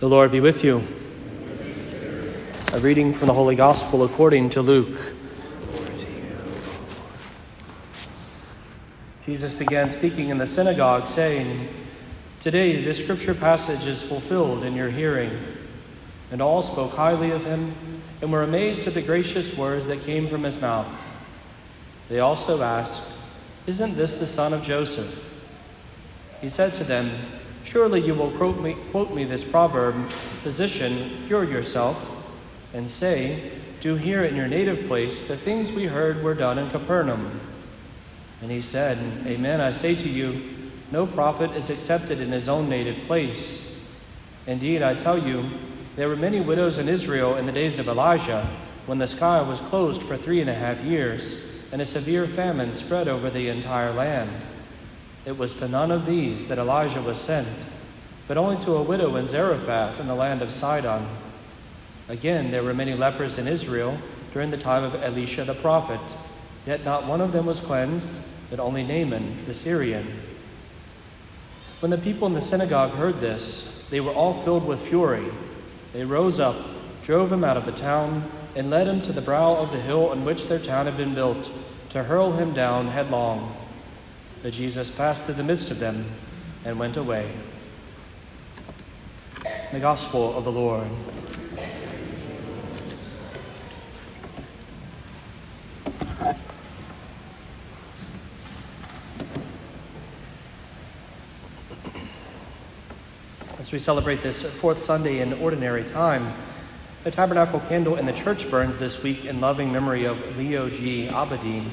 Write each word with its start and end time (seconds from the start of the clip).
The 0.00 0.08
Lord 0.08 0.30
be 0.30 0.38
with 0.38 0.62
you. 0.62 0.84
A 2.72 2.78
reading 2.78 3.12
from 3.12 3.26
the 3.26 3.34
Holy 3.34 3.56
Gospel 3.56 4.04
according 4.04 4.50
to 4.50 4.62
Luke. 4.62 4.96
Jesus 9.26 9.54
began 9.54 9.90
speaking 9.90 10.28
in 10.28 10.38
the 10.38 10.46
synagogue, 10.46 11.08
saying, 11.08 11.68
Today 12.38 12.80
this 12.84 13.02
scripture 13.02 13.34
passage 13.34 13.86
is 13.86 14.00
fulfilled 14.00 14.62
in 14.62 14.76
your 14.76 14.88
hearing. 14.88 15.36
And 16.30 16.40
all 16.40 16.62
spoke 16.62 16.92
highly 16.92 17.32
of 17.32 17.44
him 17.44 17.74
and 18.22 18.30
were 18.30 18.44
amazed 18.44 18.86
at 18.86 18.94
the 18.94 19.02
gracious 19.02 19.56
words 19.56 19.88
that 19.88 20.04
came 20.04 20.28
from 20.28 20.44
his 20.44 20.60
mouth. 20.60 20.86
They 22.08 22.20
also 22.20 22.62
asked, 22.62 23.02
Isn't 23.66 23.96
this 23.96 24.20
the 24.20 24.28
son 24.28 24.52
of 24.52 24.62
Joseph? 24.62 25.28
He 26.40 26.48
said 26.48 26.72
to 26.74 26.84
them, 26.84 27.10
Surely 27.68 28.00
you 28.00 28.14
will 28.14 28.30
quote 28.30 28.58
me, 28.60 28.74
quote 28.92 29.12
me 29.12 29.24
this 29.24 29.44
proverb 29.44 30.08
Physician, 30.42 31.26
cure 31.26 31.44
yourself, 31.44 32.02
and 32.72 32.90
say, 32.90 33.50
Do 33.82 33.94
here 33.94 34.24
in 34.24 34.34
your 34.34 34.48
native 34.48 34.86
place 34.86 35.28
the 35.28 35.36
things 35.36 35.70
we 35.70 35.84
heard 35.84 36.22
were 36.22 36.32
done 36.32 36.56
in 36.56 36.70
Capernaum. 36.70 37.38
And 38.40 38.50
he 38.50 38.62
said, 38.62 38.96
Amen, 39.26 39.60
I 39.60 39.70
say 39.72 39.94
to 39.94 40.08
you, 40.08 40.70
no 40.90 41.06
prophet 41.06 41.50
is 41.50 41.68
accepted 41.68 42.22
in 42.22 42.32
his 42.32 42.48
own 42.48 42.70
native 42.70 43.06
place. 43.06 43.86
Indeed, 44.46 44.80
I 44.80 44.94
tell 44.94 45.18
you, 45.18 45.50
there 45.94 46.08
were 46.08 46.16
many 46.16 46.40
widows 46.40 46.78
in 46.78 46.88
Israel 46.88 47.36
in 47.36 47.44
the 47.44 47.52
days 47.52 47.78
of 47.78 47.86
Elijah, 47.86 48.48
when 48.86 48.96
the 48.96 49.06
sky 49.06 49.42
was 49.42 49.60
closed 49.60 50.00
for 50.00 50.16
three 50.16 50.40
and 50.40 50.48
a 50.48 50.54
half 50.54 50.80
years, 50.80 51.62
and 51.70 51.82
a 51.82 51.86
severe 51.86 52.26
famine 52.26 52.72
spread 52.72 53.08
over 53.08 53.28
the 53.28 53.50
entire 53.50 53.92
land. 53.92 54.30
It 55.24 55.36
was 55.36 55.54
to 55.54 55.68
none 55.68 55.90
of 55.90 56.06
these 56.06 56.48
that 56.48 56.58
Elijah 56.58 57.02
was 57.02 57.18
sent, 57.18 57.48
but 58.26 58.36
only 58.36 58.62
to 58.64 58.76
a 58.76 58.82
widow 58.82 59.16
in 59.16 59.28
Zarephath 59.28 60.00
in 60.00 60.06
the 60.06 60.14
land 60.14 60.42
of 60.42 60.52
Sidon. 60.52 61.06
Again, 62.08 62.50
there 62.50 62.62
were 62.62 62.74
many 62.74 62.94
lepers 62.94 63.38
in 63.38 63.46
Israel 63.46 63.98
during 64.32 64.50
the 64.50 64.56
time 64.56 64.84
of 64.84 64.94
Elisha 65.02 65.44
the 65.44 65.54
prophet, 65.54 66.00
yet 66.66 66.84
not 66.84 67.06
one 67.06 67.20
of 67.20 67.32
them 67.32 67.46
was 67.46 67.60
cleansed, 67.60 68.20
but 68.50 68.60
only 68.60 68.82
Naaman 68.82 69.44
the 69.46 69.54
Syrian. 69.54 70.06
When 71.80 71.90
the 71.90 71.98
people 71.98 72.26
in 72.26 72.34
the 72.34 72.40
synagogue 72.40 72.92
heard 72.92 73.20
this, 73.20 73.86
they 73.90 74.00
were 74.00 74.12
all 74.12 74.34
filled 74.42 74.66
with 74.66 74.88
fury. 74.88 75.26
They 75.92 76.04
rose 76.04 76.40
up, 76.40 76.56
drove 77.02 77.30
him 77.30 77.44
out 77.44 77.56
of 77.56 77.66
the 77.66 77.72
town, 77.72 78.30
and 78.56 78.70
led 78.70 78.88
him 78.88 79.00
to 79.02 79.12
the 79.12 79.20
brow 79.20 79.54
of 79.54 79.70
the 79.70 79.80
hill 79.80 80.08
on 80.08 80.24
which 80.24 80.46
their 80.46 80.58
town 80.58 80.86
had 80.86 80.96
been 80.96 81.14
built, 81.14 81.50
to 81.90 82.02
hurl 82.02 82.32
him 82.32 82.52
down 82.52 82.88
headlong. 82.88 83.54
But 84.42 84.52
Jesus 84.52 84.90
passed 84.90 85.24
through 85.24 85.34
the 85.34 85.42
midst 85.42 85.70
of 85.70 85.78
them 85.78 86.04
and 86.64 86.78
went 86.78 86.96
away. 86.96 87.30
The 89.72 89.80
Gospel 89.80 90.36
of 90.36 90.44
the 90.44 90.52
Lord. 90.52 90.86
As 103.58 103.72
we 103.72 103.78
celebrate 103.78 104.22
this 104.22 104.42
fourth 104.42 104.82
Sunday 104.82 105.18
in 105.18 105.34
ordinary 105.34 105.84
time, 105.84 106.32
the 107.04 107.10
tabernacle 107.10 107.60
candle 107.68 107.96
in 107.96 108.06
the 108.06 108.12
church 108.12 108.50
burns 108.50 108.78
this 108.78 109.02
week 109.02 109.26
in 109.26 109.40
loving 109.40 109.70
memory 109.70 110.04
of 110.04 110.38
Leo 110.38 110.70
G. 110.70 111.08
Abedin. 111.08 111.68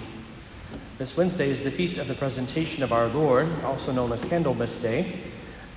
This 0.97 1.17
Wednesday 1.17 1.49
is 1.49 1.61
the 1.61 1.71
feast 1.71 1.97
of 1.97 2.07
the 2.07 2.13
presentation 2.13 2.81
of 2.81 2.93
our 2.93 3.07
Lord, 3.07 3.49
also 3.65 3.91
known 3.91 4.13
as 4.13 4.23
Candlemas 4.23 4.81
Day. 4.81 5.19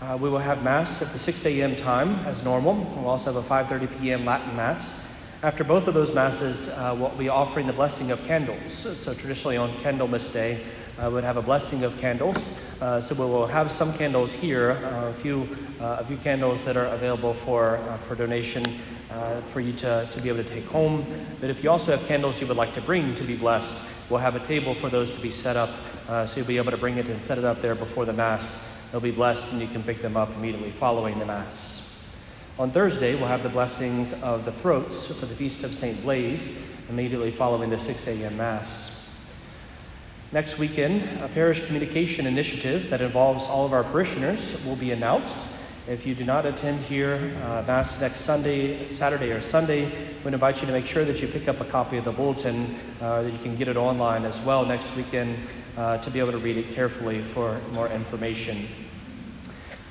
Uh, 0.00 0.16
we 0.20 0.30
will 0.30 0.38
have 0.38 0.62
Mass 0.62 1.02
at 1.02 1.08
the 1.08 1.18
6 1.18 1.44
a.m. 1.44 1.74
time 1.74 2.14
as 2.24 2.44
normal. 2.44 2.74
We'll 2.94 3.08
also 3.08 3.32
have 3.32 3.44
a 3.44 3.48
5.30 3.48 4.00
p.m. 4.00 4.24
Latin 4.24 4.54
Mass. 4.54 5.20
After 5.42 5.64
both 5.64 5.88
of 5.88 5.94
those 5.94 6.14
Masses, 6.14 6.68
uh, 6.68 6.94
we'll 6.96 7.10
be 7.18 7.28
offering 7.28 7.66
the 7.66 7.72
blessing 7.72 8.12
of 8.12 8.24
candles. 8.26 8.72
So 8.72 9.12
traditionally 9.12 9.56
on 9.56 9.70
Candlemas 9.82 10.32
Day, 10.32 10.60
uh, 11.02 11.10
would 11.10 11.24
have 11.24 11.36
a 11.36 11.42
blessing 11.42 11.82
of 11.82 11.98
candles. 11.98 12.67
Uh, 12.80 13.00
so 13.00 13.12
we 13.14 13.20
will 13.22 13.46
have 13.46 13.72
some 13.72 13.92
candles 13.94 14.32
here, 14.32 14.70
uh, 14.70 15.08
a 15.08 15.14
few 15.14 15.48
uh, 15.80 15.96
a 15.98 16.04
few 16.04 16.16
candles 16.18 16.64
that 16.64 16.76
are 16.76 16.86
available 16.86 17.34
for 17.34 17.78
uh, 17.78 17.96
for 17.98 18.14
donation 18.14 18.64
uh, 19.10 19.40
for 19.52 19.60
you 19.60 19.72
to, 19.72 20.08
to 20.12 20.22
be 20.22 20.28
able 20.28 20.44
to 20.44 20.48
take 20.48 20.64
home. 20.66 21.04
But 21.40 21.50
if 21.50 21.64
you 21.64 21.70
also 21.70 21.90
have 21.90 22.06
candles 22.06 22.40
you 22.40 22.46
would 22.46 22.56
like 22.56 22.74
to 22.74 22.80
bring 22.80 23.16
to 23.16 23.24
be 23.24 23.36
blessed, 23.36 23.88
we'll 24.08 24.20
have 24.20 24.36
a 24.36 24.40
table 24.46 24.74
for 24.74 24.88
those 24.88 25.12
to 25.12 25.20
be 25.20 25.32
set 25.32 25.56
up. 25.56 25.70
so 26.28 26.38
you'll 26.38 26.46
be 26.46 26.56
able 26.56 26.70
to 26.70 26.76
bring 26.76 26.98
it 26.98 27.06
and 27.06 27.22
set 27.22 27.36
it 27.36 27.44
up 27.44 27.60
there 27.60 27.74
before 27.74 28.04
the 28.04 28.12
mass. 28.12 28.88
They'll 28.92 29.00
be 29.00 29.10
blessed, 29.10 29.52
and 29.52 29.60
you 29.60 29.66
can 29.66 29.82
pick 29.82 30.00
them 30.00 30.16
up 30.16 30.34
immediately 30.36 30.70
following 30.70 31.18
the 31.18 31.26
mass. 31.26 32.00
On 32.58 32.70
Thursday, 32.70 33.14
we'll 33.16 33.28
have 33.28 33.42
the 33.42 33.48
blessings 33.48 34.22
of 34.22 34.44
the 34.44 34.52
throats 34.52 35.06
for 35.18 35.26
the 35.26 35.34
feast 35.34 35.64
of 35.64 35.74
St. 35.74 36.00
Blaise 36.02 36.76
immediately 36.88 37.30
following 37.30 37.70
the 37.70 37.78
6 37.78 38.06
a.m. 38.08 38.36
mass. 38.36 38.97
Next 40.30 40.58
weekend, 40.58 41.02
a 41.22 41.28
parish 41.28 41.64
communication 41.64 42.26
initiative 42.26 42.90
that 42.90 43.00
involves 43.00 43.46
all 43.46 43.64
of 43.64 43.72
our 43.72 43.82
parishioners 43.82 44.62
will 44.66 44.76
be 44.76 44.92
announced. 44.92 45.56
If 45.88 46.04
you 46.04 46.14
do 46.14 46.22
not 46.22 46.44
attend 46.44 46.80
here, 46.80 47.34
uh, 47.42 47.64
Mass 47.66 47.98
next 47.98 48.20
Sunday, 48.20 48.90
Saturday, 48.90 49.32
or 49.32 49.40
Sunday, 49.40 49.90
we 50.22 50.30
invite 50.30 50.60
you 50.60 50.66
to 50.66 50.72
make 50.74 50.84
sure 50.84 51.02
that 51.06 51.22
you 51.22 51.28
pick 51.28 51.48
up 51.48 51.62
a 51.62 51.64
copy 51.64 51.96
of 51.96 52.04
the 52.04 52.12
bulletin, 52.12 52.78
uh, 53.00 53.22
that 53.22 53.32
you 53.32 53.38
can 53.38 53.56
get 53.56 53.68
it 53.68 53.78
online 53.78 54.26
as 54.26 54.38
well 54.42 54.66
next 54.66 54.94
weekend 54.96 55.34
uh, 55.78 55.96
to 55.96 56.10
be 56.10 56.18
able 56.18 56.32
to 56.32 56.38
read 56.38 56.58
it 56.58 56.74
carefully 56.74 57.22
for 57.22 57.58
more 57.72 57.88
information. 57.88 58.68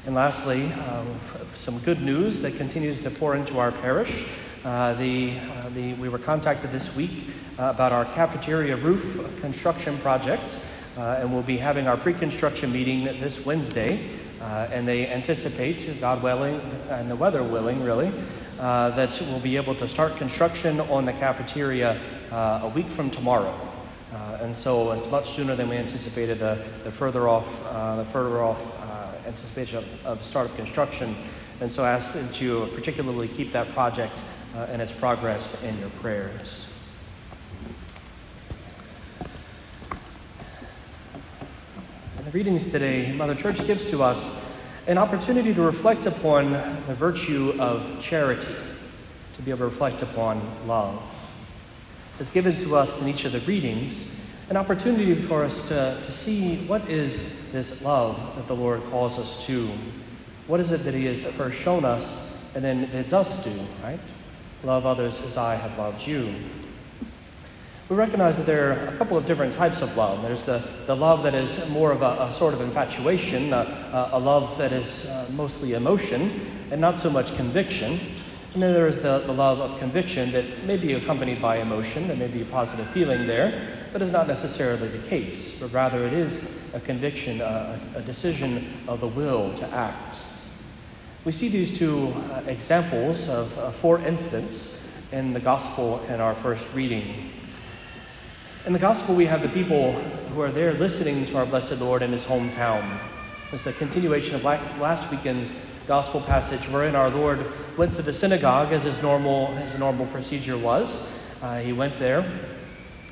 And 0.06 0.14
lastly, 0.14 0.72
um, 0.88 1.20
some 1.56 1.80
good 1.80 2.04
news 2.04 2.44
that 2.44 2.58
continues 2.58 3.02
to 3.02 3.10
pour 3.10 3.36
into 3.36 3.58
our 3.58 3.72
parish. 3.72 4.28
Uh, 4.64 4.94
the, 4.94 5.36
uh, 5.40 5.70
the, 5.70 5.96
we 5.96 6.10
were 6.10 6.20
contacted 6.20 6.72
this 6.72 6.96
week 6.96 7.12
uh, 7.12 7.37
about 7.58 7.92
our 7.92 8.06
cafeteria 8.06 8.76
roof 8.78 9.20
construction 9.42 9.98
project, 10.00 10.60
uh, 10.98 11.18
and 11.20 11.34
we'll 11.34 11.44
be 11.44 11.58
having 11.58 11.88
our 11.88 11.98
pre 11.98 12.14
construction 12.14 12.72
meeting 12.72 13.06
this 13.20 13.46
Wednesday. 13.46 14.10
Uh, 14.42 14.70
and 14.72 14.88
they 14.88 15.08
anticipate, 15.08 16.00
God 16.00 16.22
willing, 16.22 16.62
and 16.90 17.10
the 17.10 17.16
weather 17.16 17.42
willing, 17.42 17.84
really, 17.84 18.14
uh, 18.60 18.92
that 18.92 19.20
we'll 19.30 19.40
be 19.40 19.58
able 19.58 19.74
to 19.74 19.88
start 19.88 20.16
construction 20.16 20.80
on 20.80 21.06
the 21.06 21.14
cafeteria 21.14 22.00
uh, 22.32 22.60
a 22.62 22.70
week 22.70 22.88
from 22.92 23.10
tomorrow. 23.10 23.60
Uh, 24.14 24.38
and 24.42 24.56
so 24.56 24.92
it's 24.92 25.10
much 25.10 25.32
sooner 25.32 25.56
than 25.56 25.68
we 25.68 25.76
anticipated. 25.76 26.38
The, 26.38 26.64
the 26.84 26.92
further 26.92 27.28
off, 27.28 27.48
the 27.98 28.06
further 28.12 28.44
off 28.44 28.62
anticipation 29.26 29.80
of, 29.80 30.06
of 30.06 30.24
start 30.24 30.50
of 30.50 30.56
construction. 30.56 31.16
And 31.60 31.74
so 31.74 31.84
I 31.84 31.90
ask 31.90 32.14
that 32.14 32.40
you 32.40 32.70
particularly 32.76 33.28
keep 33.28 33.52
that 33.54 33.74
project 33.74 34.22
and 34.56 34.82
its 34.82 34.92
progress 34.92 35.64
in 35.64 35.78
your 35.80 35.90
prayers. 36.02 36.77
Readings 42.38 42.72
today, 42.72 43.12
Mother 43.14 43.34
Church 43.34 43.66
gives 43.66 43.90
to 43.90 44.04
us 44.04 44.56
an 44.86 45.00
opportunity 45.00 45.56
to 45.56 45.62
reflect 45.64 46.06
upon 46.06 46.52
the 46.52 46.94
virtue 46.94 47.56
of 47.58 48.00
charity, 48.00 48.54
to 49.34 49.42
be 49.42 49.50
able 49.50 49.58
to 49.58 49.66
reflect 49.66 50.04
upon 50.04 50.40
love. 50.68 51.02
It's 52.20 52.32
given 52.32 52.56
to 52.58 52.76
us 52.76 53.02
in 53.02 53.08
each 53.08 53.26
of 53.26 53.32
the 53.32 53.40
readings 53.40 54.32
an 54.52 54.56
opportunity 54.56 55.16
for 55.16 55.44
us 55.44 55.68
to, 55.70 56.00
to 56.00 56.12
see 56.12 56.58
what 56.68 56.88
is 56.88 57.52
this 57.52 57.84
love 57.84 58.36
that 58.36 58.46
the 58.46 58.56
Lord 58.56 58.84
calls 58.92 59.18
us 59.18 59.44
to. 59.48 59.68
What 60.46 60.60
is 60.60 60.72
it 60.72 60.84
that 60.84 60.94
He 60.94 61.06
has 61.06 61.26
first 61.26 61.58
shown 61.58 61.86
us 61.86 62.54
and 62.54 62.64
then 62.64 62.86
bids 62.92 63.14
us 63.14 63.46
do, 63.46 63.66
right? 63.82 64.00
Love 64.64 64.86
others 64.86 65.26
as 65.26 65.38
I 65.38 65.56
have 65.56 65.76
loved 65.80 66.06
you 66.06 66.36
we 67.90 67.96
recognize 67.96 68.36
that 68.36 68.46
there 68.46 68.72
are 68.72 68.88
a 68.88 68.98
couple 68.98 69.16
of 69.16 69.26
different 69.26 69.54
types 69.54 69.82
of 69.82 69.96
love. 69.96 70.22
There's 70.22 70.44
the, 70.44 70.62
the 70.88 70.96
love 70.96 71.24
that 71.24 71.34
is 71.34 71.70
more 71.72 71.94
of 71.94 72.02
a, 72.02 72.24
a 72.24 72.34
sort 72.34 72.54
of 72.54 72.60
infatuation, 72.60 73.54
a, 73.54 74.10
a 74.12 74.20
love 74.20 74.58
that 74.58 74.74
is 74.74 75.10
uh, 75.10 75.30
mostly 75.34 75.74
emotion 75.74 76.42
and 76.70 76.82
not 76.82 77.00
so 77.00 77.10
much 77.10 77.34
conviction. 77.38 77.98
And 78.54 78.62
then 78.62 78.74
there 78.74 78.88
is 78.88 79.02
the, 79.02 79.20
the 79.20 79.32
love 79.32 79.62
of 79.62 79.80
conviction 79.80 80.32
that 80.32 80.64
may 80.66 80.76
be 80.76 80.94
accompanied 80.94 81.42
by 81.42 81.60
emotion, 81.60 82.08
there 82.10 82.18
may 82.18 82.28
be 82.28 82.42
a 82.42 82.46
positive 82.46 82.88
feeling 82.88 83.26
there, 83.26 83.70
but 83.94 84.02
is 84.02 84.12
not 84.12 84.28
necessarily 84.28 84.90
the 84.90 85.08
case, 85.08 85.62
but 85.62 85.72
rather 85.72 86.06
it 86.06 86.14
is 86.14 86.74
a 86.74 86.82
conviction, 86.82 87.40
a, 87.40 87.80
a 87.96 88.02
decision 88.02 88.66
of 88.90 89.00
the 89.00 89.08
will 89.08 89.54
to 89.56 89.66
act. 89.70 90.20
We 91.24 91.32
see 91.32 91.48
these 91.48 91.78
two 91.78 92.08
uh, 92.32 92.42
examples 92.48 93.30
of 93.30 93.58
uh, 93.58 93.72
four 93.72 94.00
incidents 94.00 94.94
in 95.14 95.32
the 95.32 95.40
gospel 95.40 96.04
in 96.10 96.20
our 96.20 96.36
first 96.36 96.74
reading. 96.76 97.32
In 98.68 98.74
the 98.74 98.80
gospel, 98.80 99.16
we 99.16 99.26
have 99.28 99.42
the 99.42 99.48
people 99.48 99.94
who 99.94 100.42
are 100.42 100.52
there 100.52 100.74
listening 100.74 101.26
to 101.28 101.38
our 101.38 101.46
blessed 101.46 101.80
Lord 101.80 102.02
in 102.02 102.12
his 102.12 102.26
hometown. 102.26 102.84
It's 103.54 103.66
a 103.66 103.72
continuation 103.72 104.36
of 104.36 104.44
last 104.44 105.10
weekend's 105.10 105.74
gospel 105.88 106.20
passage 106.20 106.68
wherein 106.68 106.94
our 106.94 107.10
Lord 107.10 107.50
went 107.78 107.94
to 107.94 108.02
the 108.02 108.12
synagogue 108.12 108.74
as 108.74 108.84
his 108.84 109.02
normal, 109.02 109.48
his 109.56 109.80
normal 109.80 110.06
procedure 110.08 110.58
was. 110.58 111.34
Uh, 111.42 111.60
he 111.60 111.72
went 111.72 111.98
there 111.98 112.30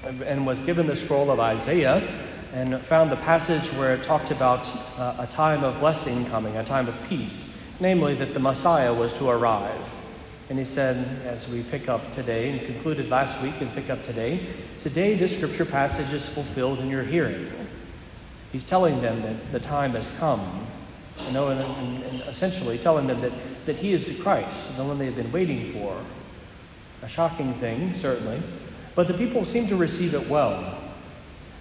and 0.04 0.46
was 0.46 0.62
given 0.64 0.88
the 0.88 0.96
scroll 0.98 1.32
of 1.32 1.40
Isaiah 1.40 2.06
and 2.52 2.82
found 2.82 3.10
the 3.10 3.16
passage 3.16 3.70
where 3.78 3.94
it 3.94 4.04
talked 4.04 4.32
about 4.32 4.70
uh, 5.00 5.16
a 5.20 5.28
time 5.28 5.64
of 5.64 5.80
blessing 5.80 6.26
coming, 6.26 6.58
a 6.58 6.66
time 6.66 6.90
of 6.90 7.02
peace. 7.08 7.56
namely 7.80 8.14
that 8.16 8.34
the 8.34 8.42
Messiah 8.42 8.94
was 8.94 9.14
to 9.14 9.30
arrive. 9.30 9.95
And 10.50 10.60
he 10.60 10.66
said, 10.66 11.26
as 11.26 11.52
we 11.52 11.64
pick 11.64 11.90
up 11.90 12.12
today 12.12 12.52
and 12.52 12.62
concluded 12.66 13.10
last 13.10 13.42
week 13.42 13.60
and 13.62 13.74
pick 13.74 13.90
up 13.90 14.04
today, 14.04 14.46
today 14.78 15.16
this 15.16 15.36
scripture 15.36 15.66
passage 15.66 16.14
is 16.14 16.30
fulfilled 16.30 16.80
in 16.80 16.90
your 16.90 17.04
hearing. 17.04 17.52
He's 18.52 18.64
telling 18.64 19.02
them 19.02 19.22
that 19.24 19.52
the 19.52 19.60
time 19.60 19.92
has 19.92 20.18
come, 20.20 20.68
you 21.26 21.32
know, 21.32 21.50
and, 21.50 21.62
and, 21.62 22.04
and 22.04 22.22
essentially 22.30 22.78
telling 22.78 23.08
them 23.08 23.20
that, 23.22 23.32
that 23.66 23.78
he 23.78 23.92
is 23.94 24.06
the 24.06 24.22
Christ, 24.22 24.78
the 24.78 24.84
one 24.84 25.00
they 25.00 25.06
have 25.06 25.16
been 25.16 25.32
waiting 25.32 25.74
for. 25.74 26.00
A 27.02 27.08
shocking 27.08 27.54
thing, 27.56 27.94
certainly, 27.96 28.42
but 28.94 29.08
the 29.08 29.14
people 29.14 29.46
seem 29.46 29.68
to 29.68 29.76
receive 29.76 30.14
it 30.14 30.28
well. 30.30 30.80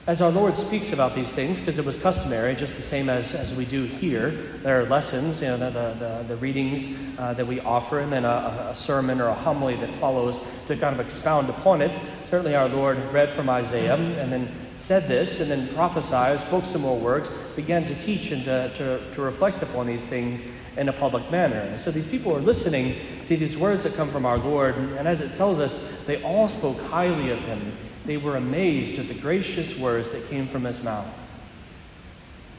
As 0.07 0.21
our 0.21 0.31
Lord 0.31 0.55
speaks 0.59 0.93
about 0.93 1.15
these 1.15 1.33
things, 1.33 1.61
because 1.61 1.79
it 1.79 1.87
was 1.87 1.99
customary, 1.99 2.55
just 2.55 2.77
the 2.77 2.83
same 2.83 3.09
as, 3.09 3.35
as 3.35 3.57
we 3.57 3.65
do 3.65 3.85
here, 3.85 4.33
there 4.63 4.79
are 4.79 4.85
lessons, 4.85 5.41
you 5.41 5.49
know, 5.49 5.57
the, 5.57 5.71
the, 5.71 6.25
the 6.29 6.37
readings 6.37 7.19
uh, 7.19 7.33
that 7.33 7.47
we 7.47 7.59
offer, 7.61 8.01
and 8.01 8.13
then 8.13 8.27
a, 8.27 8.69
a, 8.71 8.77
sermon 8.77 9.19
or 9.19 9.29
a 9.29 9.35
homily 9.35 9.77
that 9.77 9.89
follows 9.95 10.47
to 10.67 10.77
kind 10.77 10.95
of 10.95 11.01
expound 11.01 11.49
upon 11.49 11.81
it. 11.81 11.99
Certainly, 12.29 12.55
our 12.55 12.69
Lord 12.69 12.99
read 13.15 13.33
from 13.33 13.49
Isaiah 13.49 13.95
and 13.95 14.31
then 14.31 14.51
said 14.75 15.05
this, 15.05 15.41
and 15.41 15.51
then 15.51 15.75
prophesied, 15.75 16.39
spoke 16.39 16.65
some 16.65 16.83
more 16.83 16.99
words, 16.99 17.31
began 17.57 17.87
to 17.87 17.95
teach 18.03 18.31
and 18.31 18.45
to, 18.45 18.71
to, 18.77 19.15
to 19.15 19.23
reflect 19.23 19.63
upon 19.63 19.87
these 19.87 20.07
things 20.07 20.47
in 20.77 20.91
a 20.91 20.93
public 20.93 21.31
manner. 21.31 21.61
And 21.61 21.81
so 21.81 21.91
these 21.91 22.07
people 22.07 22.37
are 22.37 22.41
listening 22.41 22.95
to 23.29 23.39
these 23.39 23.57
words 23.57 23.85
that 23.85 23.95
come 23.95 24.11
from 24.11 24.27
our 24.27 24.37
Lord, 24.37 24.77
and 24.77 25.09
as 25.09 25.23
it 25.23 25.35
tells 25.35 25.61
us, 25.61 26.05
they 26.05 26.23
all 26.23 26.47
spoke 26.47 26.79
highly 26.83 27.31
of 27.31 27.39
him 27.39 27.73
they 28.05 28.17
were 28.17 28.37
amazed 28.37 28.99
at 28.99 29.09
the 29.09 29.15
gracious 29.15 29.79
words 29.79 30.13
that 30.13 30.29
came 30.29 30.47
from 30.47 30.65
his 30.65 30.83
mouth. 30.85 31.07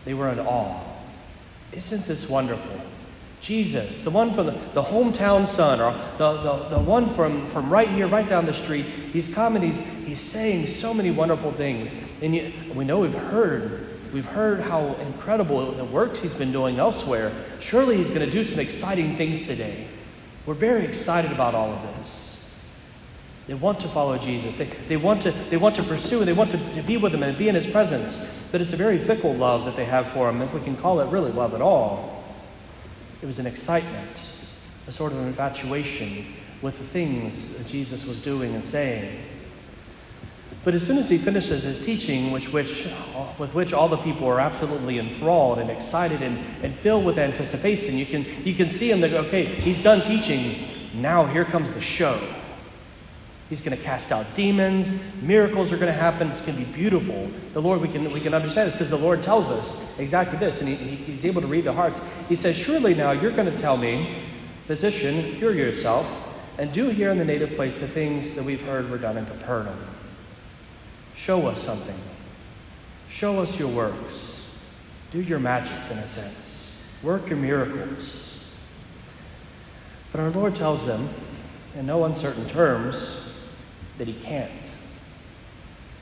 They 0.06 0.14
were 0.14 0.30
in 0.30 0.40
awe. 0.40 0.82
Isn't 1.72 2.06
this 2.06 2.30
wonderful? 2.30 2.82
Jesus, 3.42 4.04
the 4.04 4.10
one 4.10 4.34
from 4.34 4.48
the, 4.48 4.54
the 4.74 4.82
hometown 4.82 5.46
son, 5.46 5.80
or 5.80 5.92
the, 6.18 6.42
the, 6.42 6.70
the 6.70 6.80
one 6.80 7.10
from, 7.12 7.46
from 7.48 7.70
right 7.70 7.90
here, 7.90 8.08
right 8.08 8.28
down 8.28 8.48
the 8.48 8.54
street, 8.54 8.86
he's 8.86 9.34
come 9.36 9.56
and 9.56 9.64
he's, 9.64 9.86
he's 10.04 10.20
saying 10.20 10.66
so 10.66 10.94
many 10.94 11.12
wonderful 11.12 11.52
things. 11.52 11.94
And 12.24 12.36
you, 12.36 12.52
we 12.74 12.86
know 12.86 13.00
we've 13.00 13.14
heard, 13.14 13.88
we've 14.14 14.26
heard 14.26 14.62
how 14.62 14.96
incredible 14.96 15.72
the 15.74 15.86
works 15.86 16.22
he's 16.22 16.34
been 16.34 16.52
doing 16.52 16.80
elsewhere. 16.80 17.32
Surely 17.60 17.98
he's 17.98 18.10
going 18.10 18.26
to 18.26 18.32
do 18.32 18.44
some 18.44 18.60
exciting 18.60 19.16
things 19.16 19.46
today. 19.46 19.88
We're 20.48 20.56
very 20.56 20.86
excited 20.86 21.32
about 21.32 21.54
all 21.54 21.72
of 21.72 21.98
this. 21.98 22.35
They 23.48 23.54
want 23.54 23.80
to 23.82 23.88
follow 23.88 24.18
Jesus. 24.18 24.58
They, 24.58 24.66
they, 24.66 24.98
want, 24.98 25.22
to, 25.24 25.32
they 25.32 25.58
want 25.58 25.76
to 25.76 25.84
pursue 25.84 26.20
and 26.20 26.28
they 26.28 26.34
want 26.34 26.52
to, 26.52 26.58
to 26.58 26.82
be 26.82 26.98
with 26.98 27.14
him 27.14 27.22
and 27.22 27.38
be 27.38 27.48
in 27.48 27.56
his 27.56 27.68
presence. 27.68 28.48
But 28.52 28.62
it's 28.62 28.74
a 28.74 28.78
very 28.78 28.98
fickle 28.98 29.36
love 29.36 29.66
that 29.66 29.76
they 29.76 29.86
have 29.86 30.08
for 30.08 30.30
him, 30.30 30.42
if 30.42 30.54
we 30.54 30.62
can 30.62 30.76
call 30.76 31.00
it 31.02 31.10
really 31.10 31.32
love 31.32 31.54
at 31.54 31.62
all. 31.62 32.24
It 33.22 33.26
was 33.28 33.38
an 33.38 33.46
excitement, 33.46 34.48
a 34.88 34.92
sort 34.92 35.12
of 35.12 35.20
an 35.20 35.28
infatuation 35.28 36.26
with 36.62 36.80
the 36.80 36.86
things 36.86 37.58
that 37.58 37.70
Jesus 37.70 38.08
was 38.08 38.24
doing 38.24 38.56
and 38.56 38.66
saying. 38.66 39.24
But 40.64 40.74
as 40.74 40.86
soon 40.86 40.98
as 40.98 41.08
he 41.12 41.20
finishes 41.20 41.62
his 41.62 41.86
teaching, 41.86 42.32
which, 42.32 42.52
which, 42.52 42.88
with 43.38 43.54
which 43.54 43.72
all 43.72 43.88
the 43.88 43.98
people 43.98 44.28
are 44.28 44.40
absolutely 44.40 44.98
enthralled 44.98 45.60
and 45.60 45.70
excited 45.70 46.24
and, 46.24 46.40
and 46.64 46.74
filled 46.74 47.06
with 47.06 47.20
anticipation, 47.20 47.96
you 47.96 48.06
can, 48.08 48.26
you 48.44 48.56
can 48.56 48.72
see 48.72 48.90
him 48.90 49.02
that, 49.02 49.14
okay, 49.14 49.46
he's 49.46 49.84
done 49.84 50.02
teaching. 50.02 50.68
Now 50.96 51.26
here 51.26 51.46
comes 51.46 51.72
the 51.76 51.82
show. 51.82 52.20
He's 53.50 53.64
going 53.64 53.78
to 53.78 53.84
cast 53.84 54.12
out 54.12 54.26
demons. 54.36 55.22
Miracles 55.22 55.72
are 55.72 55.78
going 55.78 55.94
to 55.94 56.00
happen. 56.00 56.30
It's 56.30 56.42
going 56.42 56.58
to 56.58 56.66
be 56.66 56.72
beautiful. 56.72 57.30
The 57.54 57.62
Lord, 57.62 57.80
we 57.80 57.88
can, 57.88 58.12
we 58.12 58.20
can 58.20 58.34
understand 58.34 58.70
this 58.70 58.74
because 58.74 58.90
the 58.90 58.98
Lord 58.98 59.22
tells 59.22 59.52
us 59.52 60.00
exactly 60.00 60.40
this, 60.40 60.62
and 60.62 60.70
he, 60.70 60.76
he, 60.76 60.96
He's 60.96 61.26
able 61.26 61.42
to 61.42 61.48
read 61.48 61.66
the 61.66 61.74
hearts. 61.74 62.02
He 62.28 62.36
says, 62.36 62.58
Surely 62.58 62.96
now 62.96 63.12
you're 63.12 63.32
going 63.32 63.52
to 63.52 63.58
tell 63.58 63.78
me, 63.78 64.24
Physician, 64.66 65.22
cure 65.34 65.54
yourself, 65.54 66.08
and 66.58 66.72
do 66.72 66.90
here 66.90 67.12
in 67.12 67.20
the 67.20 67.26
native 67.26 67.56
place 67.56 67.78
the 67.78 67.88
things 67.88 68.34
that 68.34 68.44
we've 68.44 68.62
heard 68.62 68.90
were 68.90 68.98
done 68.98 69.16
in 69.16 69.26
Capernaum. 69.28 69.78
Show 71.16 71.46
us 71.48 71.62
something. 71.62 71.96
Show 73.10 73.40
us 73.40 73.60
your 73.60 73.70
works. 73.70 74.58
Do 75.12 75.22
your 75.22 75.38
magic, 75.38 75.78
in 75.92 76.00
a 76.00 76.08
sense. 76.08 76.92
Work 77.04 77.30
your 77.30 77.38
miracles. 77.38 78.54
But 80.12 80.22
our 80.22 80.32
Lord 80.32 80.56
tells 80.56 80.88
them, 80.88 81.08
in 81.78 81.86
no 81.86 82.06
uncertain 82.06 82.48
terms, 82.48 83.25
that 83.98 84.08
he 84.08 84.14
can't. 84.14 84.52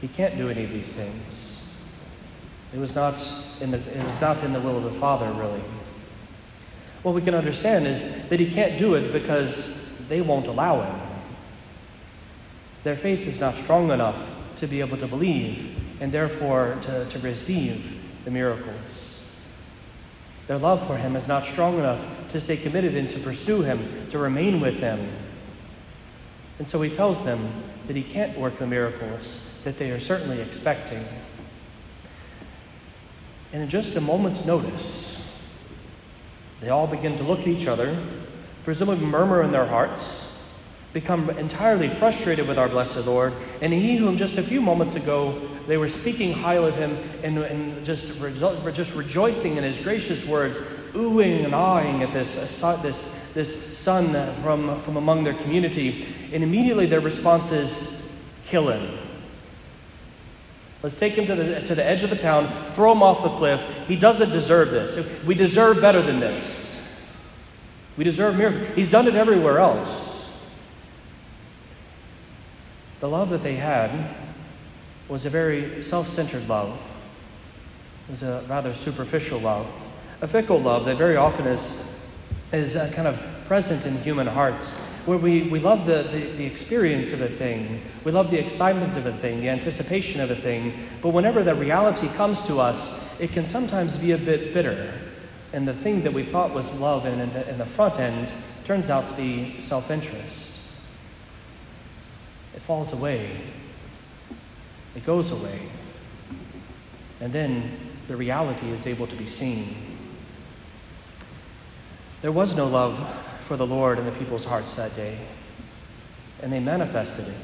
He 0.01 0.07
can't 0.07 0.36
do 0.38 0.50
any 0.50 0.63
of 0.63 0.72
these 0.72 0.95
things. 0.95 1.81
It 2.74 2.80
was 2.80 2.95
not 2.95 3.22
in 3.62 3.72
the, 3.72 3.78
it 3.78 4.04
was 4.04 4.19
not 4.19 4.44
in 4.44 4.51
the 4.51 4.60
will 4.60 4.78
of 4.78 4.84
the 4.84 5.00
Father, 5.00 5.31
really. 5.34 5.62
What 7.04 7.13
we 7.13 7.22
can 7.22 7.36
understand 7.36 7.86
is 7.86 8.30
that 8.30 8.40
he 8.40 8.50
can't 8.50 8.80
do 8.80 8.95
it 8.95 9.13
because 9.13 10.06
they 10.07 10.22
won't 10.22 10.48
allow 10.48 10.81
him. 10.81 11.00
Their 12.84 12.95
faith 12.95 13.28
is 13.28 13.40
not 13.40 13.56
strong 13.56 13.92
enough 13.92 14.18
to 14.57 14.68
be 14.68 14.80
able 14.80 14.98
to 14.98 15.07
believe 15.07 15.78
and 16.01 16.12
therefore 16.12 16.78
to, 16.81 17.06
to 17.06 17.19
receive 17.19 18.01
the 18.25 18.31
miracles. 18.31 19.31
Their 20.48 20.57
love 20.57 20.86
for 20.88 20.98
him 20.98 21.16
is 21.16 21.28
not 21.28 21.45
strong 21.45 21.78
enough 21.78 22.04
to 22.30 22.42
stay 22.42 22.57
committed 22.57 22.95
and 22.95 23.10
to 23.10 23.19
pursue 23.19 23.62
him, 23.62 24.10
to 24.10 24.18
remain 24.18 24.60
with 24.60 24.75
him. 24.75 25.07
And 26.60 26.68
so 26.68 26.81
he 26.81 26.90
tells 26.90 27.24
them 27.24 27.40
that 27.88 27.95
he 27.95 28.03
can't 28.03 28.38
work 28.38 28.57
the 28.57 28.68
miracles 28.68 29.62
that 29.63 29.77
they 29.77 29.91
are 29.91 30.00
certainly 30.00 30.41
expecting. 30.41 31.03
And 33.51 33.62
in 33.62 33.69
just 33.69 33.95
a 33.95 34.01
moment's 34.01 34.45
notice, 34.45 35.39
they 36.62 36.69
all 36.69 36.88
begin 36.88 37.18
to 37.18 37.24
look 37.24 37.41
at 37.41 37.47
each 37.47 37.68
other, 37.68 37.97
presumably 38.63 39.06
murmur 39.06 39.44
in 39.44 39.51
their 39.51 39.65
hearts, 39.65 40.50
become 40.94 41.30
entirely 41.31 41.89
frustrated 41.89 42.47
with 42.47 42.57
our 42.57 42.69
blessed 42.69 43.06
Lord, 43.06 43.33
and 43.62 43.74
he 43.74 43.97
whom 43.97 44.18
just 44.18 44.38
a 44.38 44.44
few 44.44 44.62
moments 44.62 44.95
ago 44.95 45.50
they 45.68 45.77
were 45.77 45.89
speaking 45.89 46.33
highly 46.33 46.69
of 46.69 46.75
him 46.75 46.97
and, 47.24 47.38
and 47.38 47.85
just, 47.85 48.21
just 48.74 48.95
rejoicing 48.95 49.57
in 49.57 49.63
his 49.63 49.81
gracious 49.81 50.27
words, 50.27 50.57
oohing 50.94 51.45
and 51.45 51.53
ahhing 51.53 52.01
at 52.01 52.13
this, 52.13 52.35
this, 52.81 53.13
this 53.33 53.77
son 53.77 54.15
uh, 54.15 54.31
from, 54.44 54.69
uh, 54.69 54.80
from 54.80 54.97
among 54.97 55.24
their 55.24 55.33
community, 55.33 56.06
and 56.31 56.44
immediately 56.44 56.85
their 56.85 57.00
response 57.00 57.51
is, 57.51 58.19
kill 58.45 58.69
him. 58.69 58.97
Let's 60.83 61.00
take 61.00 61.13
him 61.13 61.25
to 61.27 61.35
the, 61.35 61.62
to 61.62 61.75
the 61.75 61.85
edge 61.85 62.03
of 62.03 62.09
the 62.09 62.15
town, 62.18 62.47
throw 62.74 62.91
him 62.91 63.01
off 63.01 63.24
the 63.24 63.30
cliff. 63.30 63.63
He 63.88 63.95
doesn't 63.95 64.30
deserve 64.30 64.71
this. 64.71 65.24
We 65.25 65.33
deserve 65.33 65.80
better 65.80 66.01
than 66.01 66.19
this. 66.19 67.00
We 67.95 68.03
deserve 68.03 68.38
miracles. 68.38 68.68
He's 68.75 68.91
done 68.91 69.07
it 69.07 69.15
everywhere 69.15 69.59
else. 69.59 70.13
The 72.99 73.09
love 73.09 73.30
that 73.30 73.44
they 73.44 73.56
had 73.56 74.16
was 75.07 75.25
a 75.25 75.30
very 75.30 75.83
self 75.83 76.07
centered 76.07 76.47
love, 76.47 76.80
it 78.07 78.11
was 78.11 78.23
a 78.23 78.44
rather 78.47 78.73
superficial 78.73 79.40
love, 79.40 79.68
a 80.21 80.28
fickle 80.28 80.59
love 80.59 80.85
that 80.85 80.97
very 80.97 81.16
often 81.16 81.45
is, 81.45 81.93
is 82.54 82.76
uh, 82.76 82.92
kind 82.94 83.07
of 83.07 83.19
present 83.48 83.86
in 83.86 83.98
human 84.04 84.28
hearts 84.28 84.94
where 85.06 85.18
we, 85.18 85.50
we 85.50 85.60
love 85.60 85.86
the, 85.86 86.04
the, 86.04 86.31
the, 86.38 86.45
experience 86.45 87.12
of 87.12 87.19
a 87.19 87.28
thing, 87.28 87.81
we 88.06 88.12
love 88.12 88.31
the 88.31 88.40
excitement 88.40 88.95
of 88.95 89.06
a 89.06 89.12
thing, 89.12 89.42
the 89.42 89.50
anticipation 89.50 90.22
of 90.22 90.31
a 90.31 90.36
thing, 90.36 90.74
but 91.02 91.10
whenever 91.10 91.44
the 91.44 91.54
reality 91.54 92.07
comes 92.10 92.42
to 92.44 92.60
us, 92.60 93.19
it 93.19 93.31
can 93.31 93.45
sometimes 93.45 93.98
be 93.98 94.12
a 94.12 94.18
bit 94.18 94.54
bitter. 94.54 94.94
And 95.52 95.68
the 95.68 95.74
thing 95.74 96.04
that 96.04 96.14
we 96.14 96.24
thought 96.24 96.54
was 96.54 96.80
love 96.80 97.06
in, 97.06 97.19
in, 97.19 97.33
the, 97.33 97.50
in 97.50 97.57
the 97.57 97.66
front 97.66 98.00
end 98.00 98.31
turns 98.64 98.90
out 98.90 99.10
to 99.10 99.14
be 99.16 99.60
self 99.60 99.92
interest. 99.92 100.72
It 102.56 102.62
falls 102.62 102.94
away, 102.94 103.30
it 104.95 105.06
goes 105.06 105.31
away, 105.31 105.60
and 107.19 107.33
then 107.33 107.78
the 108.07 108.16
reality 108.16 108.69
is 108.69 108.88
able 108.88 109.07
to 109.07 109.16
be 109.16 109.28
seen. 109.28 109.93
There 112.23 112.31
was 112.31 112.56
no 112.56 112.68
love 112.68 113.06
for 113.42 113.57
the 113.57 113.68
Lord 113.68 113.99
in 113.99 114.06
the 114.06 114.11
people's 114.13 114.45
hearts 114.45 114.75
that 114.75 114.95
day. 114.95 115.18
And 116.42 116.53
they 116.53 116.61
manifested 116.61 117.27
it. 117.27 117.39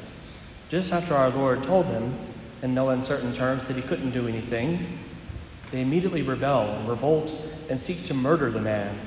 Just 0.70 0.94
after 0.94 1.14
our 1.16 1.30
Lord 1.30 1.64
told 1.64 1.88
them, 1.88 2.18
in 2.62 2.74
no 2.74 2.88
uncertain 2.88 3.34
terms, 3.34 3.68
that 3.68 3.76
he 3.76 3.82
couldn't 3.82 4.12
do 4.12 4.26
anything, 4.26 5.00
they 5.72 5.82
immediately 5.82 6.22
rebel 6.22 6.62
and 6.62 6.88
revolt 6.88 7.38
and 7.70 7.80
seek 7.80 8.06
to 8.06 8.14
murder 8.14 8.50
the 8.50 8.62
man. 8.62 8.98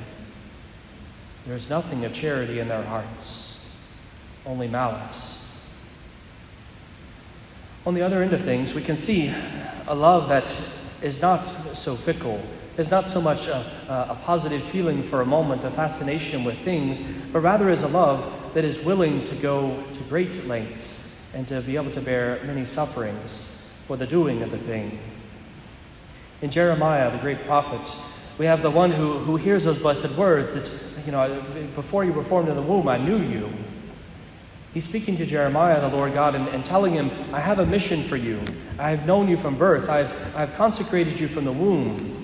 There 1.46 1.56
is 1.56 1.70
nothing 1.70 2.04
of 2.04 2.12
charity 2.12 2.60
in 2.60 2.68
their 2.68 2.82
hearts, 2.82 3.66
only 4.44 4.68
malice. 4.68 5.58
On 7.86 7.94
the 7.94 8.02
other 8.02 8.22
end 8.22 8.34
of 8.34 8.42
things, 8.42 8.74
we 8.74 8.82
can 8.82 8.96
see 8.96 9.32
a 9.88 9.94
love 9.94 10.28
that 10.28 10.54
is 11.02 11.20
not 11.20 11.44
so 11.44 11.94
fickle 11.94 12.42
is 12.78 12.90
not 12.90 13.08
so 13.08 13.20
much 13.20 13.48
a, 13.48 13.58
a, 13.88 14.18
positive 14.22 14.62
feeling 14.62 15.02
for 15.02 15.20
a 15.20 15.26
moment, 15.26 15.62
a 15.64 15.70
fascination 15.70 16.42
with 16.42 16.56
things, 16.58 17.26
but 17.32 17.40
rather 17.40 17.68
is 17.68 17.82
a 17.82 17.88
love 17.88 18.32
that 18.54 18.64
is 18.64 18.82
willing 18.82 19.22
to 19.24 19.34
go 19.36 19.82
to 19.92 20.02
great 20.04 20.46
lengths 20.46 21.22
and 21.34 21.46
to 21.46 21.60
be 21.62 21.76
able 21.76 21.90
to 21.90 22.00
bear 22.00 22.42
many 22.44 22.64
sufferings 22.64 23.74
for 23.86 23.96
the 23.96 24.06
doing 24.06 24.42
of 24.42 24.50
the 24.50 24.58
thing. 24.58 24.98
In 26.40 26.50
Jeremiah, 26.50 27.10
the 27.10 27.18
great 27.18 27.44
prophet, 27.44 27.80
we 28.38 28.46
have 28.46 28.62
the 28.62 28.70
one 28.70 28.90
who, 28.90 29.18
who 29.18 29.36
hears 29.36 29.64
those 29.64 29.78
blessed 29.78 30.16
words 30.16 30.52
that 30.54 30.70
you 31.04 31.12
know, 31.12 31.42
before 31.74 32.04
you 32.04 32.12
were 32.12 32.24
formed 32.24 32.48
in 32.48 32.56
the 32.56 32.62
womb, 32.62 32.88
I 32.88 32.96
knew 32.96 33.18
you. 33.18 33.52
He's 34.74 34.88
speaking 34.88 35.18
to 35.18 35.26
Jeremiah, 35.26 35.80
the 35.80 35.94
Lord 35.94 36.14
God, 36.14 36.34
and, 36.34 36.48
and 36.48 36.64
telling 36.64 36.94
him, 36.94 37.10
I 37.32 37.40
have 37.40 37.58
a 37.58 37.66
mission 37.66 38.02
for 38.02 38.16
you. 38.16 38.40
I 38.78 38.88
have 38.90 39.06
known 39.06 39.28
you 39.28 39.36
from 39.36 39.56
birth. 39.56 39.90
I've, 39.90 40.14
I've 40.34 40.54
consecrated 40.54 41.20
you 41.20 41.28
from 41.28 41.44
the 41.44 41.52
womb. 41.52 42.18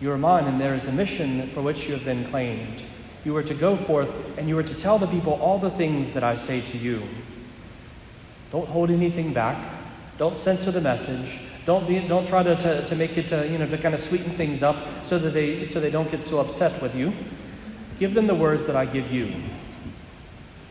You 0.00 0.12
are 0.12 0.18
mine, 0.18 0.44
and 0.44 0.60
there 0.60 0.74
is 0.74 0.86
a 0.86 0.92
mission 0.92 1.48
for 1.48 1.62
which 1.62 1.88
you 1.88 1.94
have 1.94 2.04
been 2.04 2.26
claimed. 2.26 2.82
You 3.24 3.34
are 3.36 3.42
to 3.42 3.54
go 3.54 3.74
forth, 3.74 4.10
and 4.36 4.48
you 4.48 4.58
are 4.58 4.62
to 4.62 4.74
tell 4.74 4.98
the 4.98 5.06
people 5.06 5.32
all 5.34 5.58
the 5.58 5.70
things 5.70 6.12
that 6.12 6.22
I 6.22 6.36
say 6.36 6.60
to 6.60 6.78
you. 6.78 7.02
Don't 8.52 8.68
hold 8.68 8.90
anything 8.90 9.32
back. 9.32 9.56
Don't 10.18 10.36
censor 10.36 10.70
the 10.70 10.80
message. 10.80 11.40
Don't, 11.64 11.86
be, 11.86 12.00
don't 12.06 12.26
try 12.26 12.42
to, 12.42 12.56
to, 12.56 12.86
to 12.86 12.96
make 12.96 13.16
it, 13.18 13.32
uh, 13.32 13.42
you 13.42 13.58
know, 13.58 13.66
to 13.66 13.78
kind 13.78 13.94
of 13.94 14.00
sweeten 14.00 14.32
things 14.32 14.62
up 14.62 14.76
so 15.04 15.18
that 15.18 15.30
they, 15.30 15.66
so 15.66 15.80
they 15.80 15.90
don't 15.90 16.10
get 16.10 16.24
so 16.24 16.38
upset 16.38 16.80
with 16.80 16.94
you. 16.94 17.12
Give 17.98 18.14
them 18.14 18.26
the 18.26 18.34
words 18.34 18.66
that 18.66 18.76
I 18.76 18.86
give 18.86 19.10
you. 19.12 19.32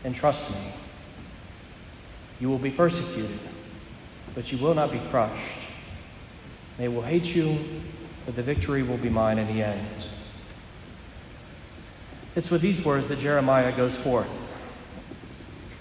And 0.04 0.14
trust 0.14 0.50
me, 0.50 0.72
you 2.40 2.48
will 2.48 2.58
be 2.58 2.70
persecuted, 2.70 3.38
but 4.34 4.52
you 4.52 4.58
will 4.58 4.74
not 4.74 4.92
be 4.92 5.00
crushed. 5.10 5.70
They 6.76 6.88
will 6.88 7.02
hate 7.02 7.34
you, 7.34 7.58
but 8.24 8.36
the 8.36 8.42
victory 8.42 8.82
will 8.82 8.98
be 8.98 9.08
mine 9.08 9.38
in 9.38 9.46
the 9.48 9.62
end. 9.62 10.06
It's 12.36 12.50
with 12.50 12.60
these 12.60 12.84
words 12.84 13.08
that 13.08 13.18
Jeremiah 13.18 13.76
goes 13.76 13.96
forth. 13.96 14.30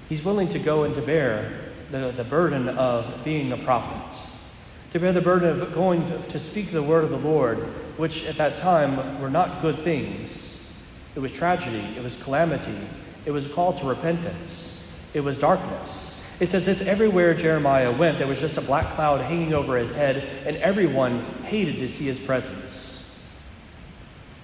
He's 0.10 0.26
willing 0.26 0.48
to 0.50 0.60
go 0.60 0.86
and 0.86 0.96
to 0.96 1.02
bear 1.02 1.52
the, 1.92 2.12
the 2.16 2.24
burden 2.24 2.70
of 2.70 3.24
being 3.24 3.52
a 3.52 3.58
prophet, 3.58 4.18
to 4.94 5.00
bear 5.00 5.14
the 5.14 5.22
burden 5.22 5.62
of 5.62 5.74
going 5.74 6.02
to, 6.02 6.18
to 6.30 6.40
speak 6.40 6.72
the 6.72 6.82
word 6.82 7.04
of 7.04 7.12
the 7.12 7.18
Lord, 7.18 7.60
which 7.98 8.26
at 8.26 8.36
that 8.36 8.58
time 8.58 9.22
were 9.22 9.30
not 9.30 9.62
good 9.62 9.80
things. 9.80 10.82
It 11.16 11.20
was 11.20 11.32
tragedy, 11.32 11.96
it 11.96 12.04
was 12.04 12.22
calamity, 12.24 12.78
it 13.26 13.32
was 13.32 13.46
a 13.46 13.50
call 13.50 13.78
to 13.80 13.86
repentance, 13.86 14.98
it 15.14 15.22
was 15.22 15.40
darkness. 15.40 16.17
It's 16.40 16.54
as 16.54 16.68
if 16.68 16.88
everywhere 16.88 17.34
Jeremiah 17.34 17.92
went, 17.92 18.20
there 18.20 18.28
was 18.28 18.40
just 18.40 18.58
a 18.58 18.62
black 18.62 18.94
cloud 18.94 19.22
hanging 19.22 19.54
over 19.54 19.76
his 19.76 19.96
head, 19.96 20.18
and 20.46 20.56
everyone 20.58 21.22
hated 21.44 21.78
to 21.78 21.90
see 21.90 22.06
his 22.06 22.20
presence. 22.20 23.18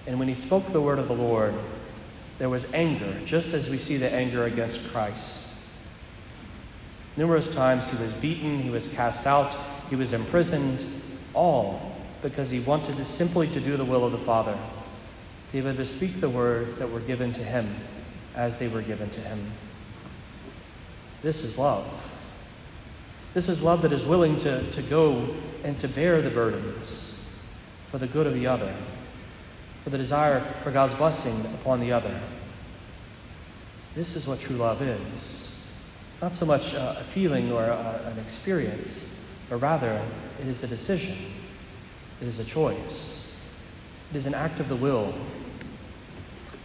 And 0.06 0.18
when 0.18 0.26
he 0.26 0.34
spoke 0.34 0.66
the 0.66 0.80
word 0.80 0.98
of 0.98 1.06
the 1.06 1.14
Lord, 1.14 1.54
there 2.38 2.48
was 2.48 2.72
anger, 2.74 3.16
just 3.24 3.54
as 3.54 3.70
we 3.70 3.76
see 3.76 3.96
the 3.96 4.12
anger 4.12 4.44
against 4.44 4.90
Christ. 4.90 5.54
Numerous 7.16 7.54
times 7.54 7.88
he 7.90 8.02
was 8.02 8.12
beaten, 8.12 8.58
he 8.58 8.70
was 8.70 8.92
cast 8.92 9.24
out, 9.24 9.56
he 9.88 9.94
was 9.94 10.12
imprisoned, 10.12 10.84
all 11.32 11.92
because 12.22 12.50
he 12.50 12.58
wanted 12.60 12.96
to 12.96 13.04
simply 13.04 13.46
to 13.46 13.60
do 13.60 13.76
the 13.76 13.84
will 13.84 14.04
of 14.04 14.10
the 14.10 14.18
Father, 14.18 14.54
to 14.54 15.52
be 15.52 15.58
able 15.58 15.76
to 15.76 15.84
speak 15.84 16.20
the 16.20 16.28
words 16.28 16.78
that 16.78 16.90
were 16.90 17.00
given 17.00 17.32
to 17.34 17.44
him 17.44 17.76
as 18.34 18.58
they 18.58 18.66
were 18.66 18.82
given 18.82 19.08
to 19.10 19.20
him. 19.20 19.52
This 21.24 21.42
is 21.42 21.56
love. 21.56 21.86
This 23.32 23.48
is 23.48 23.62
love 23.62 23.80
that 23.80 23.92
is 23.92 24.04
willing 24.04 24.36
to, 24.40 24.62
to 24.72 24.82
go 24.82 25.34
and 25.62 25.80
to 25.80 25.88
bear 25.88 26.20
the 26.20 26.28
burdens 26.28 27.34
for 27.90 27.96
the 27.96 28.06
good 28.06 28.26
of 28.26 28.34
the 28.34 28.46
other, 28.46 28.74
for 29.82 29.88
the 29.88 29.96
desire 29.96 30.40
for 30.62 30.70
God's 30.70 30.92
blessing 30.92 31.34
upon 31.54 31.80
the 31.80 31.92
other. 31.92 32.20
This 33.94 34.16
is 34.16 34.28
what 34.28 34.38
true 34.38 34.56
love 34.56 34.82
is. 34.82 35.72
Not 36.20 36.36
so 36.36 36.44
much 36.44 36.74
a 36.74 37.02
feeling 37.02 37.50
or 37.50 37.64
a, 37.64 38.12
an 38.12 38.18
experience, 38.18 39.26
but 39.48 39.56
rather 39.62 40.06
it 40.38 40.46
is 40.46 40.62
a 40.62 40.66
decision, 40.66 41.16
it 42.20 42.28
is 42.28 42.38
a 42.38 42.44
choice, 42.44 43.40
it 44.10 44.16
is 44.18 44.26
an 44.26 44.34
act 44.34 44.60
of 44.60 44.68
the 44.68 44.76
will. 44.76 45.14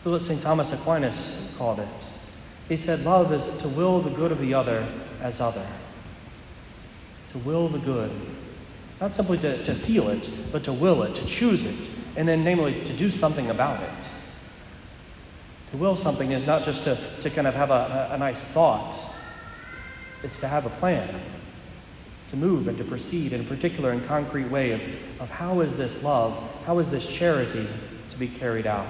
This 0.04 0.06
is 0.06 0.12
what 0.12 0.22
St. 0.22 0.42
Thomas 0.42 0.74
Aquinas 0.74 1.56
called 1.58 1.80
it. 1.80 2.10
He 2.69 2.77
said, 2.77 3.03
Love 3.03 3.33
is 3.33 3.57
to 3.57 3.67
will 3.67 3.99
the 3.99 4.11
good 4.11 4.31
of 4.31 4.39
the 4.39 4.53
other 4.53 4.88
as 5.21 5.41
other. 5.41 5.65
To 7.29 7.39
will 7.39 7.67
the 7.67 7.79
good. 7.79 8.11
Not 9.01 9.13
simply 9.13 9.39
to, 9.39 9.61
to 9.63 9.73
feel 9.73 10.09
it, 10.09 10.29
but 10.51 10.63
to 10.65 10.73
will 10.73 11.03
it, 11.03 11.15
to 11.15 11.25
choose 11.25 11.65
it, 11.65 11.89
and 12.15 12.27
then, 12.27 12.43
namely, 12.43 12.83
to 12.83 12.93
do 12.93 13.09
something 13.09 13.49
about 13.49 13.81
it. 13.81 13.89
To 15.71 15.77
will 15.77 15.95
something 15.95 16.31
is 16.31 16.45
not 16.45 16.63
just 16.63 16.83
to, 16.83 16.97
to 17.21 17.29
kind 17.29 17.47
of 17.47 17.55
have 17.55 17.71
a, 17.71 18.09
a, 18.11 18.15
a 18.15 18.17
nice 18.17 18.47
thought, 18.49 18.95
it's 20.23 20.39
to 20.41 20.47
have 20.47 20.65
a 20.65 20.69
plan, 20.69 21.19
to 22.29 22.35
move 22.35 22.67
and 22.67 22.77
to 22.77 22.83
proceed 22.83 23.33
in 23.33 23.41
a 23.41 23.43
particular 23.45 23.91
and 23.91 24.05
concrete 24.05 24.49
way 24.49 24.71
of, 24.71 24.81
of 25.19 25.29
how 25.29 25.61
is 25.61 25.77
this 25.77 26.03
love, 26.03 26.38
how 26.65 26.77
is 26.79 26.91
this 26.91 27.11
charity 27.11 27.67
to 28.09 28.17
be 28.17 28.27
carried 28.27 28.67
out. 28.67 28.88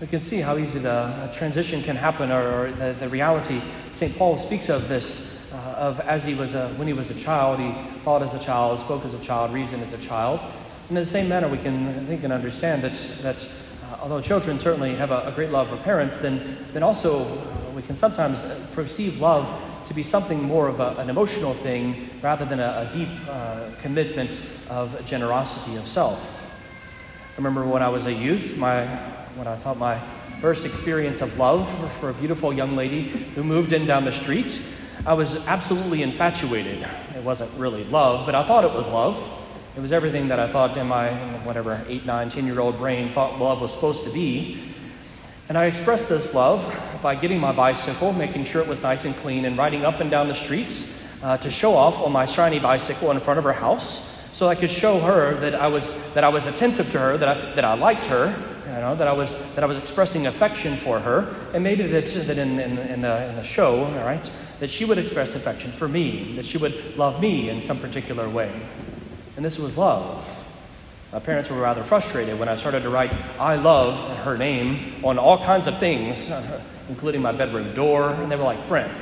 We 0.00 0.08
can 0.08 0.20
see 0.20 0.40
how 0.40 0.56
easy 0.56 0.80
the 0.80 1.30
transition 1.32 1.80
can 1.80 1.94
happen, 1.94 2.32
or, 2.32 2.66
or 2.66 2.70
the, 2.72 2.96
the, 2.98 3.08
reality. 3.08 3.60
St. 3.92 4.16
Paul 4.18 4.38
speaks 4.38 4.68
of 4.68 4.88
this, 4.88 5.48
uh, 5.52 5.56
of 5.78 6.00
as 6.00 6.24
he 6.24 6.34
was 6.34 6.56
a, 6.56 6.68
when 6.70 6.88
he 6.88 6.92
was 6.92 7.10
a 7.10 7.14
child, 7.14 7.60
he 7.60 7.72
thought 8.02 8.20
as 8.20 8.34
a 8.34 8.40
child, 8.40 8.80
spoke 8.80 9.04
as 9.04 9.14
a 9.14 9.20
child, 9.20 9.52
reasoned 9.52 9.84
as 9.84 9.92
a 9.92 9.98
child. 10.04 10.40
And 10.88 10.98
in 10.98 11.04
the 11.04 11.08
same 11.08 11.28
manner, 11.28 11.46
we 11.46 11.58
can 11.58 12.06
think 12.06 12.24
and 12.24 12.32
understand 12.32 12.82
that, 12.82 12.94
that 13.22 13.48
uh, 13.84 13.98
although 14.02 14.20
children 14.20 14.58
certainly 14.58 14.96
have 14.96 15.12
a, 15.12 15.28
a, 15.28 15.32
great 15.32 15.50
love 15.50 15.68
for 15.68 15.76
parents, 15.76 16.20
then, 16.20 16.58
then 16.72 16.82
also 16.82 17.20
uh, 17.20 17.70
we 17.70 17.82
can 17.82 17.96
sometimes 17.96 18.68
perceive 18.74 19.20
love 19.20 19.48
to 19.84 19.94
be 19.94 20.02
something 20.02 20.42
more 20.42 20.66
of 20.66 20.80
a, 20.80 20.96
an 20.96 21.08
emotional 21.08 21.54
thing 21.54 22.10
rather 22.20 22.44
than 22.44 22.58
a, 22.58 22.88
a 22.90 22.92
deep 22.92 23.08
uh, 23.28 23.70
commitment 23.80 24.66
of 24.68 25.00
generosity 25.06 25.76
of 25.76 25.86
self. 25.86 26.52
I 27.34 27.36
remember 27.36 27.64
when 27.64 27.82
I 27.82 27.88
was 27.88 28.06
a 28.06 28.12
youth, 28.12 28.56
my, 28.56 28.88
when 29.36 29.48
I 29.48 29.56
thought 29.56 29.78
my 29.78 29.98
first 30.40 30.64
experience 30.64 31.20
of 31.20 31.38
love 31.38 31.68
for 31.98 32.10
a 32.10 32.14
beautiful 32.14 32.52
young 32.52 32.76
lady 32.76 33.08
who 33.34 33.42
moved 33.42 33.72
in 33.72 33.84
down 33.84 34.04
the 34.04 34.12
street, 34.12 34.60
I 35.04 35.14
was 35.14 35.44
absolutely 35.48 36.02
infatuated. 36.02 36.86
It 37.16 37.24
wasn't 37.24 37.50
really 37.58 37.84
love, 37.84 38.26
but 38.26 38.36
I 38.36 38.44
thought 38.44 38.64
it 38.64 38.72
was 38.72 38.86
love. 38.86 39.16
It 39.76 39.80
was 39.80 39.90
everything 39.90 40.28
that 40.28 40.38
I 40.38 40.46
thought 40.46 40.76
in 40.76 40.86
my, 40.86 41.12
whatever, 41.44 41.84
eight, 41.88 42.06
nine, 42.06 42.30
ten 42.30 42.46
year 42.46 42.60
old 42.60 42.78
brain 42.78 43.10
thought 43.10 43.40
love 43.40 43.60
was 43.60 43.72
supposed 43.72 44.04
to 44.04 44.10
be. 44.10 44.72
And 45.48 45.58
I 45.58 45.64
expressed 45.64 46.08
this 46.08 46.32
love 46.32 46.62
by 47.02 47.16
getting 47.16 47.40
my 47.40 47.50
bicycle, 47.50 48.12
making 48.12 48.44
sure 48.44 48.62
it 48.62 48.68
was 48.68 48.82
nice 48.82 49.04
and 49.04 49.16
clean, 49.16 49.46
and 49.46 49.58
riding 49.58 49.84
up 49.84 49.98
and 49.98 50.10
down 50.10 50.28
the 50.28 50.34
streets 50.34 51.12
uh, 51.24 51.36
to 51.38 51.50
show 51.50 51.74
off 51.74 52.00
on 52.00 52.12
my 52.12 52.24
shiny 52.24 52.60
bicycle 52.60 53.10
in 53.10 53.18
front 53.18 53.38
of 53.38 53.44
her 53.44 53.52
house 53.52 54.12
so 54.32 54.48
I 54.48 54.54
could 54.54 54.70
show 54.70 55.00
her 55.00 55.34
that 55.40 55.54
I 55.54 55.66
was, 55.66 56.12
that 56.14 56.22
I 56.24 56.28
was 56.28 56.46
attentive 56.46 56.90
to 56.92 56.98
her, 56.98 57.16
that 57.18 57.28
I, 57.28 57.54
that 57.54 57.64
I 57.64 57.74
liked 57.74 58.04
her, 58.04 58.53
know, 58.84 58.94
that 58.94 59.08
I 59.08 59.12
was, 59.12 59.54
that 59.54 59.64
I 59.64 59.66
was 59.66 59.78
expressing 59.78 60.26
affection 60.26 60.76
for 60.76 61.00
her, 61.00 61.34
and 61.52 61.64
maybe 61.64 61.86
that, 61.86 62.06
that 62.06 62.38
in, 62.38 62.58
in, 62.58 62.78
in, 62.78 63.02
the, 63.02 63.28
in 63.28 63.36
the 63.36 63.44
show, 63.44 63.84
all 63.84 64.04
right, 64.04 64.30
that 64.60 64.70
she 64.70 64.84
would 64.84 64.98
express 64.98 65.34
affection 65.34 65.72
for 65.72 65.88
me, 65.88 66.36
that 66.36 66.46
she 66.46 66.58
would 66.58 66.96
love 66.96 67.20
me 67.20 67.48
in 67.48 67.60
some 67.60 67.78
particular 67.78 68.28
way. 68.28 68.52
And 69.36 69.44
this 69.44 69.58
was 69.58 69.76
love. 69.76 70.30
My 71.12 71.18
parents 71.18 71.50
were 71.50 71.60
rather 71.60 71.84
frustrated 71.84 72.38
when 72.38 72.48
I 72.48 72.56
started 72.56 72.82
to 72.82 72.90
write 72.90 73.12
I 73.38 73.56
love 73.56 73.96
her 74.24 74.36
name 74.36 75.04
on 75.04 75.18
all 75.18 75.38
kinds 75.38 75.66
of 75.66 75.78
things, 75.78 76.32
including 76.88 77.22
my 77.22 77.32
bedroom 77.32 77.74
door. 77.74 78.10
And 78.10 78.30
they 78.30 78.36
were 78.36 78.44
like, 78.44 78.66
Brent, 78.68 78.92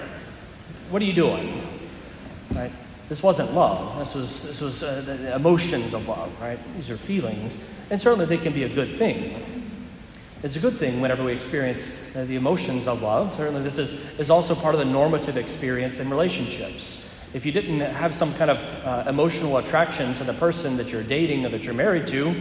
what 0.91 1.01
are 1.03 1.05
you 1.05 1.15
doing? 1.15 1.67
Right? 2.55 2.73
This 3.09 3.23
wasn't 3.23 3.53
love. 3.53 3.99
This 3.99 4.15
was, 4.15 4.43
this 4.47 4.61
was 4.61 4.83
uh, 4.83 5.03
the 5.07 5.35
emotions 5.35 5.93
of 5.95 6.07
love, 6.07 6.31
right? 6.41 6.59
These 6.75 6.91
are 6.91 6.97
feelings. 6.97 7.63
And 7.91 8.01
certainly 8.01 8.27
they 8.27 8.39
can 8.39 8.53
be 8.53 8.65
a 8.65 8.69
good 8.69 8.97
thing. 8.97 9.62
It's 10.43 10.57
a 10.57 10.61
good 10.61 10.75
thing 10.75 11.01
whenever 11.01 11.23
we 11.23 11.33
experience 11.33 12.17
uh, 12.17 12.25
the 12.25 12.35
emotions 12.35 12.89
of 12.89 13.01
love. 13.01 13.33
Certainly, 13.37 13.63
this 13.63 13.79
is, 13.79 14.19
is 14.19 14.29
also 14.29 14.57
part 14.57 14.75
of 14.75 14.81
the 14.81 14.85
normative 14.85 15.37
experience 15.37 16.01
in 16.01 16.11
relationships. 16.11 17.17
If 17.33 17.47
you 17.47 17.53
didn't 17.53 17.79
have 17.79 18.13
some 18.13 18.35
kind 18.35 18.51
of 18.51 18.59
uh, 18.85 19.09
emotional 19.09 19.59
attraction 19.59 20.15
to 20.17 20.25
the 20.25 20.35
person 20.35 20.77
that 20.79 20.91
you're 20.91 21.05
dating 21.05 21.47
or 21.47 21.51
that 21.51 21.65
you're 21.65 21.75
married 21.75 22.09
to, 22.09 22.35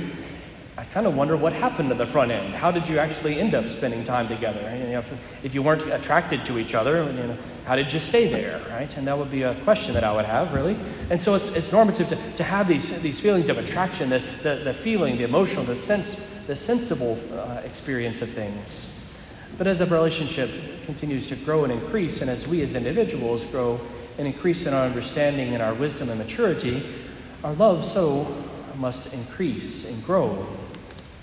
I 0.77 0.83
kind 0.85 1.05
of 1.05 1.15
wonder 1.15 1.37
what 1.37 1.53
happened 1.53 1.91
at 1.91 1.99
the 1.99 2.07
front 2.07 2.31
end. 2.31 2.55
How 2.55 2.71
did 2.71 2.87
you 2.87 2.97
actually 2.97 3.39
end 3.39 3.53
up 3.53 3.69
spending 3.69 4.03
time 4.03 4.27
together? 4.27 4.59
You 4.75 4.93
know, 4.93 4.99
if, 4.99 5.45
if, 5.45 5.53
you 5.53 5.61
weren't 5.61 5.83
attracted 5.83 6.43
to 6.45 6.57
each 6.57 6.73
other, 6.73 7.03
you 7.03 7.13
know, 7.13 7.37
how 7.65 7.75
did 7.75 7.93
you 7.93 7.99
stay 7.99 8.29
there, 8.29 8.59
right? 8.71 8.97
And 8.97 9.05
that 9.05 9.15
would 9.15 9.29
be 9.29 9.43
a 9.43 9.53
question 9.63 9.93
that 9.93 10.03
I 10.03 10.15
would 10.15 10.25
have, 10.25 10.53
really. 10.53 10.75
And 11.11 11.21
so 11.21 11.35
it's, 11.35 11.55
it's 11.55 11.71
normative 11.71 12.09
to, 12.09 12.15
to 12.37 12.43
have 12.43 12.67
these, 12.67 12.99
these 13.03 13.19
feelings 13.19 13.47
of 13.47 13.59
attraction, 13.59 14.09
the, 14.09 14.23
the, 14.41 14.55
the 14.63 14.73
feeling, 14.73 15.17
the 15.17 15.23
emotional, 15.23 15.63
the 15.63 15.75
sense, 15.75 16.30
the 16.51 16.55
sensible 16.57 17.17
uh, 17.31 17.61
experience 17.63 18.21
of 18.21 18.27
things. 18.27 19.09
But 19.57 19.67
as 19.67 19.79
a 19.79 19.85
relationship 19.85 20.49
continues 20.85 21.29
to 21.29 21.37
grow 21.37 21.63
and 21.63 21.71
increase, 21.71 22.19
and 22.19 22.29
as 22.29 22.45
we 22.45 22.61
as 22.61 22.75
individuals 22.75 23.45
grow 23.45 23.79
and 24.17 24.27
increase 24.27 24.65
in 24.65 24.73
our 24.73 24.83
understanding 24.83 25.53
and 25.53 25.63
our 25.63 25.73
wisdom 25.73 26.09
and 26.09 26.19
maturity, 26.19 26.83
our 27.45 27.53
love 27.53 27.85
so 27.85 28.27
must 28.75 29.13
increase 29.13 29.89
and 29.93 30.03
grow. 30.03 30.45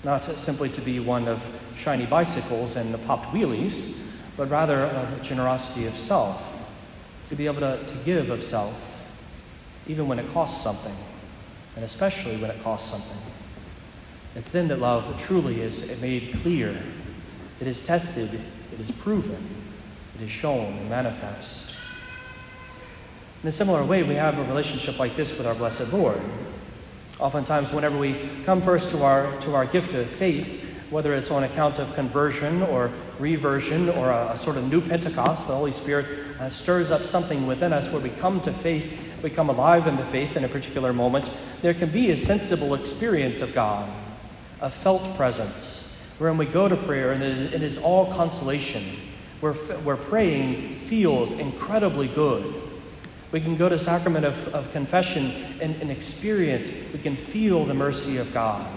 Not 0.03 0.23
simply 0.23 0.67
to 0.69 0.81
be 0.81 0.99
one 0.99 1.27
of 1.27 1.47
shiny 1.77 2.07
bicycles 2.07 2.75
and 2.75 2.91
the 2.91 2.97
popped 2.97 3.27
wheelies, 3.27 4.15
but 4.35 4.49
rather 4.49 4.85
of 4.85 5.21
generosity 5.21 5.85
of 5.85 5.95
self, 5.95 6.67
to 7.29 7.35
be 7.35 7.45
able 7.45 7.59
to, 7.59 7.85
to 7.85 7.97
give 8.03 8.31
of 8.31 8.43
self, 8.43 9.07
even 9.85 10.07
when 10.07 10.17
it 10.17 10.27
costs 10.33 10.63
something, 10.63 10.95
and 11.75 11.85
especially 11.85 12.37
when 12.37 12.49
it 12.49 12.63
costs 12.63 12.89
something. 12.89 13.38
It's 14.35 14.51
then 14.51 14.67
that 14.67 14.79
love 14.79 15.17
truly 15.17 15.61
is 15.61 15.99
made 16.01 16.33
clear. 16.41 16.81
It 17.59 17.67
is 17.67 17.85
tested, 17.85 18.39
it 18.71 18.79
is 18.79 18.91
proven, 18.91 19.43
it 20.15 20.23
is 20.23 20.31
shown 20.31 20.73
and 20.77 20.89
manifest. 20.89 21.75
In 23.41 23.49
a 23.49 23.51
similar 23.51 23.83
way, 23.83 24.03
we 24.03 24.15
have 24.15 24.37
a 24.37 24.43
relationship 24.43 24.99
like 24.99 25.15
this 25.15 25.37
with 25.37 25.47
our 25.47 25.55
blessed 25.55 25.91
Lord. 25.93 26.19
Oftentimes, 27.19 27.71
whenever 27.71 27.97
we 27.97 28.29
come 28.45 28.61
first 28.61 28.91
to 28.91 29.03
our, 29.03 29.37
to 29.41 29.55
our 29.55 29.65
gift 29.65 29.93
of 29.93 30.09
faith, 30.09 30.63
whether 30.89 31.13
it's 31.13 31.31
on 31.31 31.43
account 31.43 31.77
of 31.77 31.93
conversion 31.93 32.61
or 32.63 32.91
reversion 33.19 33.89
or 33.89 34.09
a, 34.09 34.31
a 34.31 34.37
sort 34.37 34.57
of 34.57 34.69
new 34.69 34.81
Pentecost, 34.81 35.47
the 35.47 35.55
Holy 35.55 35.71
Spirit 35.71 36.05
uh, 36.39 36.49
stirs 36.49 36.91
up 36.91 37.03
something 37.03 37.45
within 37.45 37.73
us 37.73 37.91
where 37.91 38.01
we 38.01 38.09
come 38.09 38.41
to 38.41 38.51
faith, 38.51 38.97
we 39.21 39.29
come 39.29 39.49
alive 39.49 39.87
in 39.87 39.95
the 39.97 40.05
faith 40.05 40.35
in 40.35 40.43
a 40.45 40.47
particular 40.47 40.93
moment. 40.93 41.29
There 41.61 41.73
can 41.73 41.89
be 41.89 42.11
a 42.11 42.17
sensible 42.17 42.73
experience 42.73 43.41
of 43.41 43.53
God, 43.53 43.89
a 44.61 44.69
felt 44.69 45.15
presence, 45.15 46.01
wherein 46.17 46.37
we 46.37 46.45
go 46.45 46.67
to 46.67 46.75
prayer 46.75 47.11
and 47.11 47.23
it 47.23 47.63
is 47.63 47.77
all 47.77 48.13
consolation, 48.13 48.83
where, 49.39 49.53
where 49.53 49.95
praying 49.95 50.75
feels 50.75 51.37
incredibly 51.39 52.07
good. 52.07 52.53
We 53.31 53.39
can 53.41 53.55
go 53.55 53.69
to 53.69 53.77
sacrament 53.77 54.25
of, 54.25 54.47
of 54.53 54.71
confession 54.71 55.31
and, 55.61 55.75
and 55.81 55.91
experience, 55.91 56.71
we 56.91 56.99
can 56.99 57.15
feel 57.15 57.65
the 57.65 57.75
mercy 57.75 58.17
of 58.17 58.33
God. 58.33 58.67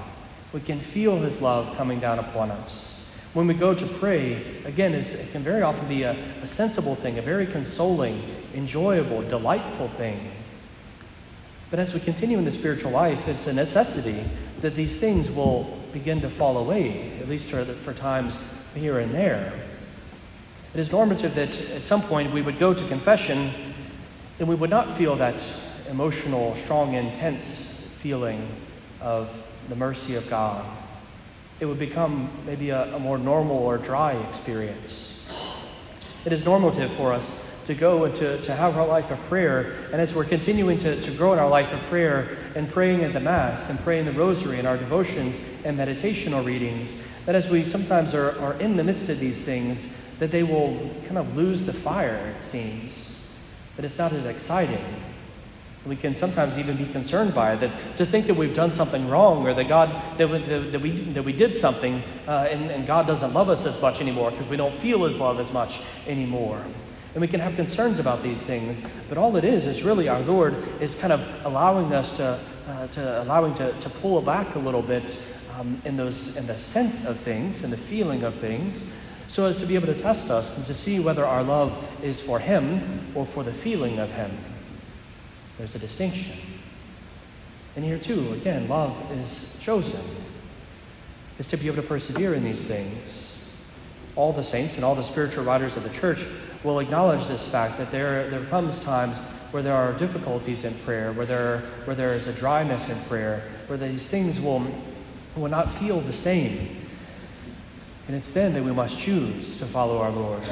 We 0.52 0.60
can 0.60 0.78
feel 0.78 1.18
His 1.18 1.40
love 1.40 1.76
coming 1.76 1.98
down 1.98 2.18
upon 2.18 2.50
us. 2.50 3.10
When 3.32 3.46
we 3.46 3.54
go 3.54 3.74
to 3.74 3.86
pray, 3.86 4.62
again, 4.66 4.92
it 4.92 5.28
can 5.32 5.42
very 5.42 5.62
often 5.62 5.88
be 5.88 6.02
a, 6.02 6.14
a 6.42 6.46
sensible 6.46 6.94
thing, 6.94 7.18
a 7.18 7.22
very 7.22 7.46
consoling, 7.46 8.22
enjoyable, 8.54 9.22
delightful 9.22 9.88
thing. 9.88 10.30
But 11.70 11.78
as 11.78 11.94
we 11.94 12.00
continue 12.00 12.36
in 12.36 12.44
the 12.44 12.50
spiritual 12.50 12.90
life, 12.90 13.26
it's 13.26 13.46
a 13.46 13.52
necessity 13.54 14.22
that 14.62 14.75
these 14.75 14.99
things 14.99 15.31
will 15.31 15.78
begin 15.92 16.21
to 16.23 16.31
fall 16.31 16.57
away, 16.57 17.19
at 17.21 17.28
least 17.28 17.50
for, 17.50 17.64
for 17.64 17.92
times 17.92 18.40
here 18.75 19.00
and 19.00 19.12
there. 19.12 19.52
It 20.73 20.81
is 20.81 20.90
normative 20.90 21.35
that 21.35 21.61
at 21.73 21.85
some 21.85 22.00
point 22.00 22.33
we 22.33 22.40
would 22.40 22.59
go 22.59 22.73
to 22.73 22.88
confession 22.88 23.50
and 24.38 24.49
we 24.49 24.54
would 24.54 24.71
not 24.71 24.97
feel 24.97 25.16
that 25.16 25.42
emotional, 25.90 26.54
strong, 26.57 26.95
intense 26.95 27.95
feeling 27.99 28.49
of 29.00 29.28
the 29.69 29.76
mercy 29.76 30.14
of 30.14 30.28
God. 30.31 30.64
It 31.61 31.66
would 31.66 31.78
become 31.78 32.31
maybe 32.47 32.71
a, 32.71 32.95
a 32.95 32.99
more 32.99 33.19
normal 33.19 33.59
or 33.59 33.78
dry 33.78 34.12
experience. 34.28 35.31
It 36.25 36.33
is 36.33 36.45
normative 36.45 36.90
for 36.92 37.12
us 37.12 37.51
to 37.66 37.75
go 37.75 38.04
and 38.04 38.14
to, 38.16 38.40
to 38.42 38.54
have 38.54 38.76
our 38.76 38.87
life 38.87 39.11
of 39.11 39.19
prayer. 39.28 39.73
And 39.92 40.00
as 40.00 40.14
we're 40.14 40.25
continuing 40.25 40.78
to, 40.78 41.00
to 41.00 41.11
grow 41.12 41.33
in 41.33 41.38
our 41.38 41.49
life 41.49 41.73
of 41.73 41.81
prayer 41.83 42.37
and 42.54 42.71
praying 42.71 43.04
at 43.04 43.12
the 43.12 43.21
Mass 43.21 43.71
and 43.71 43.78
praying 43.81 44.07
the 44.07 44.12
Rosary 44.12 44.59
and 44.59 44.66
our 44.66 44.76
devotions 44.76 45.40
and 45.64 45.78
meditational 45.78 46.45
readings, 46.45 47.25
that 47.25 47.35
as 47.35 47.49
we 47.50 47.64
sometimes 47.64 48.14
are, 48.14 48.38
are 48.40 48.54
in 48.54 48.76
the 48.76 48.85
midst 48.85 49.09
of 49.09 49.21
these 49.21 49.45
things, 49.45 50.16
that 50.19 50.31
they 50.31 50.42
will 50.42 50.90
kind 51.07 51.19
of 51.19 51.37
lose 51.37 51.66
the 51.66 51.73
fire, 51.73 52.35
it 52.37 52.42
seems. 52.42 53.45
That 53.76 53.85
it's 53.85 53.99
not 53.99 54.12
as 54.12 54.26
exciting. 54.26 54.85
We 55.85 55.97
can 55.97 56.14
sometimes 56.14 56.59
even 56.59 56.76
be 56.76 56.87
concerned 56.87 57.35
by 57.35 57.54
it, 57.54 57.61
that 57.61 57.73
to 57.99 58.07
think 58.07 58.26
that 58.26 58.35
we've 58.35 58.54
done 58.54 58.71
something 58.71 59.09
wrong 59.09 59.45
or 59.45 59.52
that 59.54 59.66
God 59.66 59.90
that 60.16 60.28
we, 60.28 60.38
that 60.38 60.81
we, 60.81 60.90
that 60.90 61.25
we 61.25 61.33
did 61.33 61.57
something 61.57 62.02
uh, 62.28 62.47
and, 62.49 62.71
and 62.71 62.87
God 62.87 63.09
doesn't 63.09 63.33
love 63.33 63.49
us 63.49 63.66
as 63.66 63.83
much 63.83 64.00
anymore 64.00 64.31
because 64.31 64.47
we 64.47 64.57
don't 64.57 64.75
feel 64.75 65.04
His 65.04 65.19
love 65.19 65.40
as 65.40 65.52
much 65.52 65.81
anymore. 66.07 66.64
And 67.14 67.21
we 67.21 67.28
can 67.28 67.40
have 67.40 67.57
concerns 67.57 67.99
about 67.99 68.23
these 68.23 68.42
things, 68.42 68.87
but 69.09 69.19
all 69.19 69.37
it 69.37 69.45
is 69.45 69.66
is 69.66 69.83
really 69.83 70.09
our 70.09 70.21
Lord 70.21 70.54
is 70.81 70.99
kind 70.99 71.12
of 71.12 71.45
allowing 71.45 71.92
us 71.92 72.16
to, 72.16 72.38
uh, 72.66 72.87
to 72.88 73.23
allowing 73.23 73.52
to, 73.54 73.73
to 73.73 73.90
pull 73.90 74.21
back 74.23 74.54
a 74.54 74.59
little 74.59 74.81
bit 74.81 75.35
um, 75.59 75.81
in 75.85 75.97
those 75.97 76.38
in 76.38 76.47
the 76.47 76.57
sense 76.57 77.07
of 77.07 77.19
things 77.19 77.64
and 77.64 77.73
the 77.73 77.76
feeling 77.76 78.25
of 78.25 78.35
things, 78.35 78.99
so 79.28 79.45
as 79.45 79.57
to 79.59 79.66
be 79.66 79.75
able 79.75 79.87
to 79.87 79.95
test 79.95 80.31
us 80.31 80.57
and 80.57 80.66
to 80.66 80.75
see 80.75 81.00
whether 81.00 81.25
our 81.26 81.42
love 81.42 81.87
is 82.03 82.20
for 82.20 82.38
Him 82.38 83.12
or 83.14 83.27
for 83.27 83.42
the 83.42 83.53
feeling 83.53 83.98
of 83.98 84.11
Him. 84.12 84.31
There's 85.59 85.75
a 85.75 85.79
distinction. 85.79 86.37
And 87.77 87.85
here 87.85 87.98
too, 87.98 88.33
again, 88.33 88.68
love 88.68 88.96
is 89.12 89.61
chosen, 89.62 90.01
is 91.38 91.48
to 91.48 91.59
be 91.59 91.66
able 91.66 91.77
to 91.77 91.83
persevere 91.83 92.35
in 92.35 92.44
these 92.44 92.66
things. 92.66 93.55
All 94.16 94.33
the 94.33 94.44
saints 94.44 94.77
and 94.77 94.85
all 94.85 94.94
the 94.94 95.03
spiritual 95.03 95.44
writers 95.44 95.77
of 95.77 95.83
the 95.83 95.90
church 95.90 96.25
will 96.64 96.79
acknowledge 96.79 97.27
this 97.27 97.51
fact 97.51 97.79
that 97.79 97.90
there, 97.90 98.29
there 98.31 98.44
comes 98.44 98.81
times 98.81 99.18
where 99.51 99.62
there 99.62 99.75
are 99.75 99.92
difficulties 99.92 100.64
in 100.64 100.75
prayer, 100.85 101.12
where 101.12 101.27
there, 101.27 101.59
where 101.85 101.94
there 101.96 102.12
is 102.12 102.29
a 102.29 102.33
dryness 102.33 102.88
in 102.88 103.09
prayer, 103.09 103.42
where 103.66 103.79
these 103.79 104.09
things 104.09 104.40
will, 104.40 104.64
will 105.37 105.48
not 105.48 105.70
feel 105.70 106.01
the 106.01 106.12
same. 106.12 106.77
And 108.07 108.16
it's 108.16 108.33
then 108.33 108.55
that 108.55 108.62
we 108.62 108.72
must 108.72 108.98
choose 108.98 109.59
to 109.59 109.64
follow 109.64 109.98
our 109.98 110.11
Lord. 110.11 110.42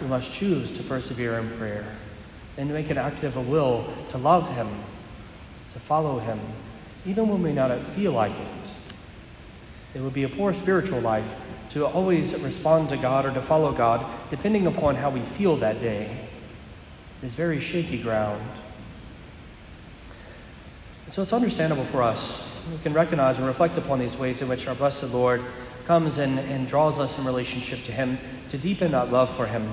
We 0.00 0.06
must 0.06 0.32
choose 0.32 0.72
to 0.72 0.82
persevere 0.82 1.38
in 1.38 1.48
prayer 1.58 1.84
and 2.56 2.70
make 2.70 2.90
an 2.90 2.98
active 2.98 3.36
a 3.36 3.40
will 3.40 3.92
to 4.10 4.18
love 4.18 4.54
Him, 4.54 4.68
to 5.72 5.80
follow 5.80 6.18
Him, 6.18 6.38
even 7.06 7.28
when 7.28 7.42
we 7.42 7.52
not 7.52 7.84
feel 7.88 8.12
like 8.12 8.32
it. 8.32 8.70
It 9.94 10.02
would 10.02 10.14
be 10.14 10.24
a 10.24 10.28
poor 10.28 10.52
spiritual 10.54 11.00
life 11.00 11.28
to 11.70 11.86
always 11.86 12.42
respond 12.42 12.88
to 12.90 12.96
God 12.96 13.26
or 13.26 13.32
to 13.32 13.42
follow 13.42 13.72
God 13.72 14.04
depending 14.30 14.66
upon 14.66 14.96
how 14.96 15.10
we 15.10 15.20
feel 15.20 15.56
that 15.56 15.80
day. 15.80 16.28
is 17.22 17.34
very 17.34 17.60
shaky 17.60 18.02
ground. 18.02 18.42
And 21.06 21.14
so 21.14 21.22
it's 21.22 21.32
understandable 21.32 21.84
for 21.84 22.02
us. 22.02 22.60
We 22.70 22.78
can 22.78 22.92
recognize 22.92 23.38
and 23.38 23.46
reflect 23.46 23.76
upon 23.78 23.98
these 23.98 24.16
ways 24.16 24.42
in 24.42 24.48
which 24.48 24.68
our 24.68 24.74
blessed 24.74 25.12
Lord 25.12 25.42
comes 25.86 26.18
and, 26.18 26.38
and 26.38 26.66
draws 26.66 26.98
us 26.98 27.18
in 27.18 27.24
relationship 27.24 27.82
to 27.84 27.92
Him 27.92 28.18
to 28.48 28.58
deepen 28.58 28.92
that 28.92 29.10
love 29.10 29.34
for 29.34 29.46
Him 29.46 29.68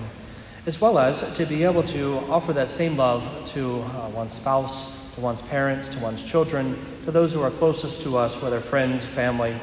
as 0.67 0.81
well 0.81 0.99
as 0.99 1.33
to 1.37 1.45
be 1.45 1.63
able 1.63 1.81
to 1.81 2.17
offer 2.29 2.51
that 2.51 2.69
same 2.69 2.97
love 2.97 3.25
to 3.45 3.79
uh, 3.79 4.09
one's 4.09 4.33
spouse, 4.33 5.15
to 5.15 5.21
one's 5.21 5.41
parents, 5.41 5.87
to 5.87 5.99
one's 5.99 6.21
children, 6.21 6.77
to 7.05 7.11
those 7.11 7.33
who 7.33 7.41
are 7.41 7.49
closest 7.49 8.01
to 8.01 8.17
us, 8.17 8.41
whether 8.41 8.59
friends, 8.59 9.05
family. 9.05 9.57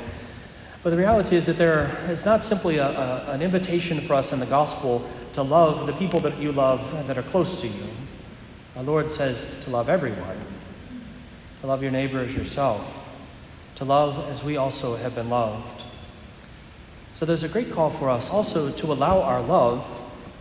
But 0.84 0.90
the 0.90 0.98
reality 0.98 1.34
is 1.34 1.46
that 1.46 1.56
there 1.56 1.90
is 2.10 2.26
not 2.26 2.44
simply 2.44 2.76
a, 2.76 2.86
a, 2.86 3.30
an 3.30 3.40
invitation 3.40 4.00
for 4.00 4.12
us 4.12 4.34
in 4.34 4.38
the 4.38 4.44
gospel 4.44 5.08
to 5.32 5.42
love 5.42 5.86
the 5.86 5.94
people 5.94 6.20
that 6.20 6.38
you 6.38 6.52
love 6.52 6.92
and 6.92 7.08
that 7.08 7.16
are 7.16 7.22
close 7.22 7.62
to 7.62 7.66
you. 7.66 7.86
Our 8.76 8.82
Lord 8.82 9.10
says 9.10 9.64
to 9.64 9.70
love 9.70 9.88
everyone, 9.88 10.36
to 11.62 11.66
love 11.66 11.80
your 11.82 11.90
neighbor 11.90 12.20
as 12.20 12.36
yourself, 12.36 13.14
to 13.76 13.86
love 13.86 14.28
as 14.28 14.44
we 14.44 14.58
also 14.58 14.94
have 14.96 15.14
been 15.14 15.30
loved. 15.30 15.84
So 17.14 17.24
there's 17.24 17.44
a 17.44 17.48
great 17.48 17.72
call 17.72 17.88
for 17.88 18.10
us 18.10 18.30
also 18.30 18.70
to 18.70 18.92
allow 18.92 19.22
our 19.22 19.40
love 19.40 19.88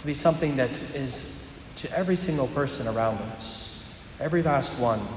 to 0.01 0.06
be 0.06 0.13
something 0.13 0.58
that 0.58 0.71
is 0.93 1.58
to 1.77 1.97
every 1.97 2.17
single 2.17 2.47
person 2.47 2.86
around 2.89 3.17
us, 3.38 3.82
every 4.19 4.43
last 4.43 4.77
one. 4.77 5.08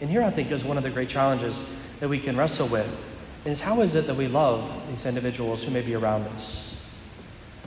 And 0.00 0.10
here 0.10 0.24
I 0.24 0.30
think 0.30 0.50
is 0.50 0.64
one 0.64 0.76
of 0.76 0.82
the 0.82 0.90
great 0.90 1.08
challenges 1.08 1.88
that 2.00 2.08
we 2.08 2.18
can 2.18 2.36
wrestle 2.36 2.66
with 2.66 3.11
is 3.44 3.60
how 3.60 3.80
is 3.80 3.94
it 3.94 4.06
that 4.06 4.14
we 4.14 4.28
love 4.28 4.72
these 4.88 5.06
individuals 5.06 5.64
who 5.64 5.70
may 5.70 5.82
be 5.82 5.94
around 5.94 6.22
us? 6.28 6.90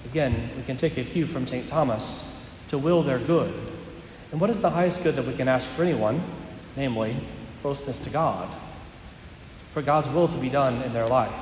Again, 0.06 0.50
we 0.56 0.64
can 0.64 0.78
take 0.78 0.98
a 0.98 1.04
cue 1.04 1.26
from 1.26 1.48
St. 1.48 1.68
Thomas 1.68 2.50
to 2.70 2.78
will 2.78 3.04
their 3.04 3.20
good. 3.20 3.54
And 4.32 4.40
what 4.40 4.50
is 4.50 4.62
the 4.62 4.70
highest 4.70 5.04
good 5.04 5.16
that 5.16 5.26
we 5.26 5.34
can 5.34 5.48
ask 5.48 5.70
for 5.70 5.84
anyone? 5.84 6.22
Namely, 6.76 7.18
closeness 7.62 8.00
to 8.02 8.10
God, 8.10 8.50
for 9.70 9.82
God's 9.82 10.10
will 10.10 10.28
to 10.28 10.38
be 10.38 10.50
done 10.50 10.82
in 10.84 10.94
their 10.94 11.08
life. 11.08 11.34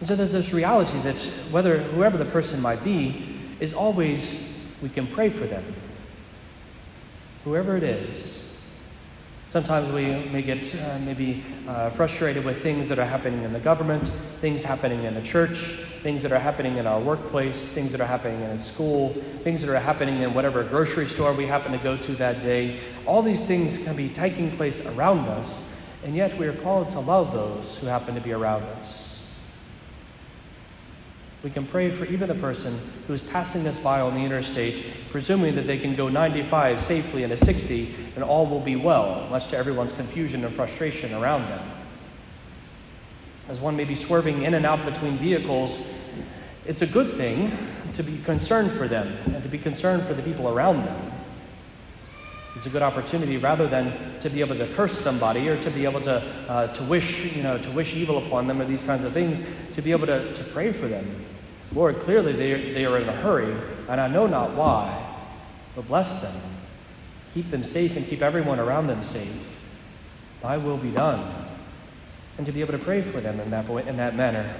And 0.00 0.08
so 0.08 0.16
there's 0.16 0.32
this 0.32 0.52
reality 0.52 0.98
that 1.00 1.20
whether 1.50 1.78
whoever 1.78 2.18
the 2.18 2.24
person 2.24 2.60
might 2.60 2.82
be, 2.82 3.38
is 3.60 3.72
always 3.72 4.74
we 4.82 4.88
can 4.88 5.06
pray 5.06 5.28
for 5.30 5.46
them. 5.46 5.64
Whoever 7.44 7.76
it 7.76 7.84
is. 7.84 8.41
Sometimes 9.52 9.92
we 9.92 10.06
may 10.30 10.40
get 10.40 10.74
uh, 10.74 10.98
maybe 11.00 11.44
uh, 11.68 11.90
frustrated 11.90 12.42
with 12.42 12.62
things 12.62 12.88
that 12.88 12.98
are 12.98 13.04
happening 13.04 13.42
in 13.42 13.52
the 13.52 13.60
government, 13.60 14.08
things 14.40 14.64
happening 14.64 15.04
in 15.04 15.12
the 15.12 15.20
church, 15.20 15.58
things 16.02 16.22
that 16.22 16.32
are 16.32 16.38
happening 16.38 16.78
in 16.78 16.86
our 16.86 16.98
workplace, 16.98 17.70
things 17.74 17.92
that 17.92 18.00
are 18.00 18.06
happening 18.06 18.40
in 18.40 18.58
school, 18.58 19.12
things 19.44 19.60
that 19.60 19.68
are 19.70 19.78
happening 19.78 20.22
in 20.22 20.32
whatever 20.32 20.64
grocery 20.64 21.04
store 21.04 21.34
we 21.34 21.44
happen 21.44 21.70
to 21.70 21.76
go 21.76 21.98
to 21.98 22.12
that 22.12 22.40
day. 22.40 22.80
All 23.04 23.20
these 23.20 23.44
things 23.44 23.84
can 23.84 23.94
be 23.94 24.08
taking 24.08 24.50
place 24.56 24.86
around 24.96 25.28
us, 25.28 25.84
and 26.02 26.16
yet 26.16 26.38
we 26.38 26.46
are 26.46 26.56
called 26.56 26.88
to 26.88 27.00
love 27.00 27.34
those 27.34 27.76
who 27.76 27.88
happen 27.88 28.14
to 28.14 28.22
be 28.22 28.32
around 28.32 28.62
us. 28.80 29.11
We 31.42 31.50
can 31.50 31.66
pray 31.66 31.90
for 31.90 32.04
even 32.04 32.30
a 32.30 32.36
person 32.36 32.78
who 33.08 33.14
is 33.14 33.22
passing 33.22 33.66
us 33.66 33.82
by 33.82 34.00
on 34.00 34.14
the 34.14 34.20
interstate, 34.20 34.86
presuming 35.10 35.56
that 35.56 35.66
they 35.66 35.78
can 35.78 35.96
go 35.96 36.08
95 36.08 36.80
safely 36.80 37.24
in 37.24 37.32
a 37.32 37.36
60 37.36 38.12
and 38.14 38.22
all 38.22 38.46
will 38.46 38.60
be 38.60 38.76
well, 38.76 39.26
much 39.28 39.48
to 39.48 39.56
everyone's 39.56 39.92
confusion 39.92 40.44
and 40.44 40.54
frustration 40.54 41.12
around 41.14 41.42
them. 41.48 41.68
As 43.48 43.58
one 43.58 43.76
may 43.76 43.84
be 43.84 43.96
swerving 43.96 44.42
in 44.42 44.54
and 44.54 44.64
out 44.64 44.84
between 44.84 45.16
vehicles, 45.16 45.92
it's 46.64 46.82
a 46.82 46.86
good 46.86 47.10
thing 47.14 47.50
to 47.94 48.04
be 48.04 48.16
concerned 48.18 48.70
for 48.70 48.86
them 48.86 49.12
and 49.34 49.42
to 49.42 49.48
be 49.48 49.58
concerned 49.58 50.04
for 50.04 50.14
the 50.14 50.22
people 50.22 50.48
around 50.48 50.84
them. 50.86 51.12
It's 52.54 52.66
a 52.66 52.70
good 52.70 52.82
opportunity 52.82 53.36
rather 53.38 53.66
than 53.66 54.20
to 54.20 54.30
be 54.30 54.40
able 54.40 54.54
to 54.56 54.72
curse 54.74 54.96
somebody 54.96 55.48
or 55.48 55.60
to 55.60 55.70
be 55.72 55.84
able 55.84 56.02
to, 56.02 56.22
uh, 56.48 56.68
to 56.68 56.84
wish, 56.84 57.34
you 57.34 57.42
know, 57.42 57.58
to 57.58 57.70
wish 57.72 57.94
evil 57.96 58.18
upon 58.18 58.46
them 58.46 58.60
or 58.60 58.64
these 58.64 58.84
kinds 58.84 59.04
of 59.04 59.12
things, 59.12 59.44
to 59.74 59.82
be 59.82 59.90
able 59.90 60.06
to, 60.06 60.32
to 60.34 60.44
pray 60.44 60.70
for 60.70 60.86
them. 60.86 61.24
Lord, 61.74 61.98
clearly 62.00 62.32
they, 62.32 62.72
they 62.72 62.84
are 62.84 62.98
in 62.98 63.08
a 63.08 63.12
hurry, 63.12 63.54
and 63.88 64.00
I 64.00 64.08
know 64.08 64.26
not 64.26 64.54
why, 64.54 65.06
but 65.74 65.88
bless 65.88 66.22
them. 66.22 66.52
Keep 67.34 67.50
them 67.50 67.64
safe 67.64 67.96
and 67.96 68.06
keep 68.06 68.20
everyone 68.20 68.60
around 68.60 68.88
them 68.88 69.02
safe. 69.02 69.48
Thy 70.42 70.58
will 70.58 70.76
be 70.76 70.90
done. 70.90 71.34
And 72.36 72.46
to 72.46 72.52
be 72.52 72.60
able 72.60 72.72
to 72.72 72.78
pray 72.78 73.00
for 73.00 73.20
them 73.20 73.40
in 73.40 73.50
that, 73.50 73.68
in 73.86 73.96
that 73.96 74.14
manner. 74.14 74.54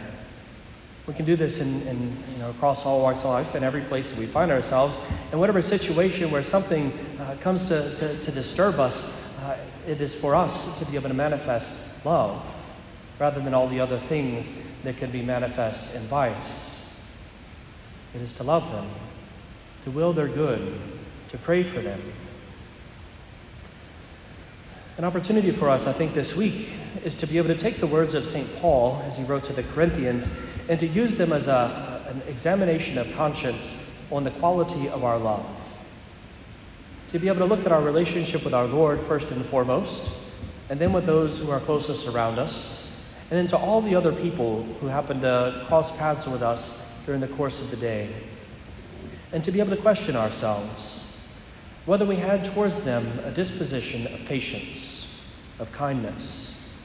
We 1.07 1.15
can 1.15 1.25
do 1.25 1.37
this 1.37 1.61
in, 1.61 1.89
in, 1.89 2.17
you 2.33 2.39
know, 2.39 2.51
across 2.51 2.87
all 2.87 3.03
walks 3.03 3.21
of 3.21 3.27
life, 3.27 3.55
in 3.57 3.65
every 3.65 3.81
place 3.83 4.11
that 4.11 4.19
we 4.19 4.27
find 4.27 4.51
ourselves. 4.51 4.97
In 5.33 5.39
whatever 5.39 5.61
situation 5.61 6.31
where 6.31 6.45
something 6.45 6.93
uh, 7.19 7.35
comes 7.41 7.69
to, 7.69 7.95
to, 7.97 8.17
to, 8.19 8.31
disturb 8.31 8.79
us, 8.79 9.37
uh, 9.41 9.59
it 9.87 10.01
is 10.01 10.15
for 10.15 10.35
us 10.35 10.79
to 10.79 10.91
be 10.91 10.97
able 10.97 11.09
to 11.09 11.15
manifest 11.15 12.05
love 12.07 12.47
rather 13.19 13.41
than 13.41 13.53
all 13.53 13.69
the 13.69 13.81
other 13.81 13.99
things 13.99 14.81
that 14.83 14.97
can 14.97 15.11
be 15.11 15.23
manifest 15.23 15.97
in 15.97 16.03
vice. 16.03 16.72
It 18.15 18.21
is 18.21 18.37
to 18.37 18.43
love 18.43 18.71
them, 18.71 18.89
to 19.85 19.91
will 19.91 20.13
their 20.13 20.29
good, 20.29 20.79
to 21.31 21.39
pray 21.39 21.63
for 21.63 21.81
them. 21.81 22.01
An 24.99 25.05
opportunity 25.05 25.51
for 25.51 25.71
us, 25.71 25.87
I 25.87 25.93
think, 25.93 26.13
this 26.13 26.37
week 26.37 26.69
is 27.03 27.17
to 27.17 27.27
be 27.27 27.39
able 27.39 27.49
to 27.49 27.57
take 27.57 27.79
the 27.79 27.87
words 27.87 28.15
of 28.15 28.27
St. 28.27 28.47
Paul 28.61 29.03
as 29.07 29.17
he 29.17 29.25
wrote 29.25 29.45
to 29.45 29.55
the 29.55 29.63
Corinthians 29.63 30.47
and 30.69 30.79
to 30.79 30.87
use 30.87 31.17
them 31.17 31.33
as 31.33 31.49
a, 31.49 32.05
an 32.09 32.23
examination 32.29 32.99
of 32.99 33.11
conscience 33.15 33.99
on 34.11 34.25
the 34.25 34.31
quality 34.33 34.91
of 34.91 35.03
our 35.03 35.19
love. 35.19 35.47
To 37.09 37.19
be 37.19 37.29
able 37.29 37.39
to 37.39 37.47
look 37.47 37.65
at 37.65 37.73
our 37.73 37.81
relationship 37.81 38.45
with 38.45 38.53
our 38.53 38.67
Lord 38.67 39.01
first 39.01 39.31
and 39.31 39.45
foremost, 39.45 40.15
and 40.69 40.79
then 40.79 40.93
with 40.93 41.07
those 41.07 41.41
who 41.41 41.51
are 41.51 41.61
closest 41.61 42.07
around 42.07 42.39
us, 42.39 43.03
and 43.31 43.39
then 43.39 43.47
to 43.49 43.57
all 43.57 43.81
the 43.81 43.95
other 43.95 44.13
people 44.13 44.65
who 44.81 44.89
happen 44.89 45.23
to 45.23 45.65
cross 45.67 45.97
paths 45.97 46.27
with 46.27 46.43
us 46.43 46.92
during 47.07 47.21
the 47.21 47.29
course 47.29 47.63
of 47.63 47.71
the 47.71 47.77
day. 47.77 48.09
And 49.33 49.43
to 49.45 49.53
be 49.53 49.61
able 49.61 49.75
to 49.75 49.83
question 49.83 50.17
ourselves 50.17 51.29
whether 51.85 52.05
we 52.05 52.17
had 52.17 52.45
towards 52.45 52.85
them 52.85 53.07
a 53.25 53.31
disposition 53.31 54.07
of 54.13 54.25
patience, 54.27 55.27
of 55.59 55.73
kindness, 55.73 56.79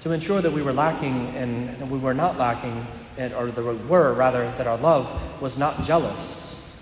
to 0.00 0.12
ensure 0.12 0.40
that 0.40 0.52
we 0.52 0.62
were 0.62 0.72
lacking 0.72 1.28
and 1.36 1.90
we 1.90 1.98
were 1.98 2.14
not 2.14 2.38
lacking, 2.38 2.86
or 3.18 3.50
that 3.50 3.64
we 3.64 3.74
were 3.86 4.12
rather, 4.14 4.44
that 4.58 4.66
our 4.66 4.78
love 4.78 5.40
was 5.40 5.58
not 5.58 5.84
jealous, 5.84 6.80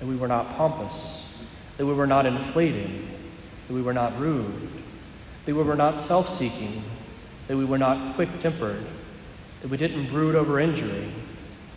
that 0.00 0.06
we 0.06 0.16
were 0.16 0.28
not 0.28 0.56
pompous, 0.56 1.38
that 1.76 1.86
we 1.86 1.92
were 1.92 2.06
not 2.06 2.26
inflated, 2.26 2.90
that 3.66 3.74
we 3.74 3.82
were 3.82 3.92
not 3.92 4.18
rude, 4.18 4.68
that 5.46 5.54
we 5.54 5.62
were 5.62 5.76
not 5.76 6.00
self 6.00 6.28
seeking, 6.28 6.82
that 7.48 7.56
we 7.56 7.64
were 7.64 7.78
not 7.78 8.14
quick 8.14 8.38
tempered, 8.40 8.84
that 9.62 9.68
we 9.68 9.76
didn't 9.76 10.08
brood 10.08 10.34
over 10.34 10.60
injury, 10.60 11.12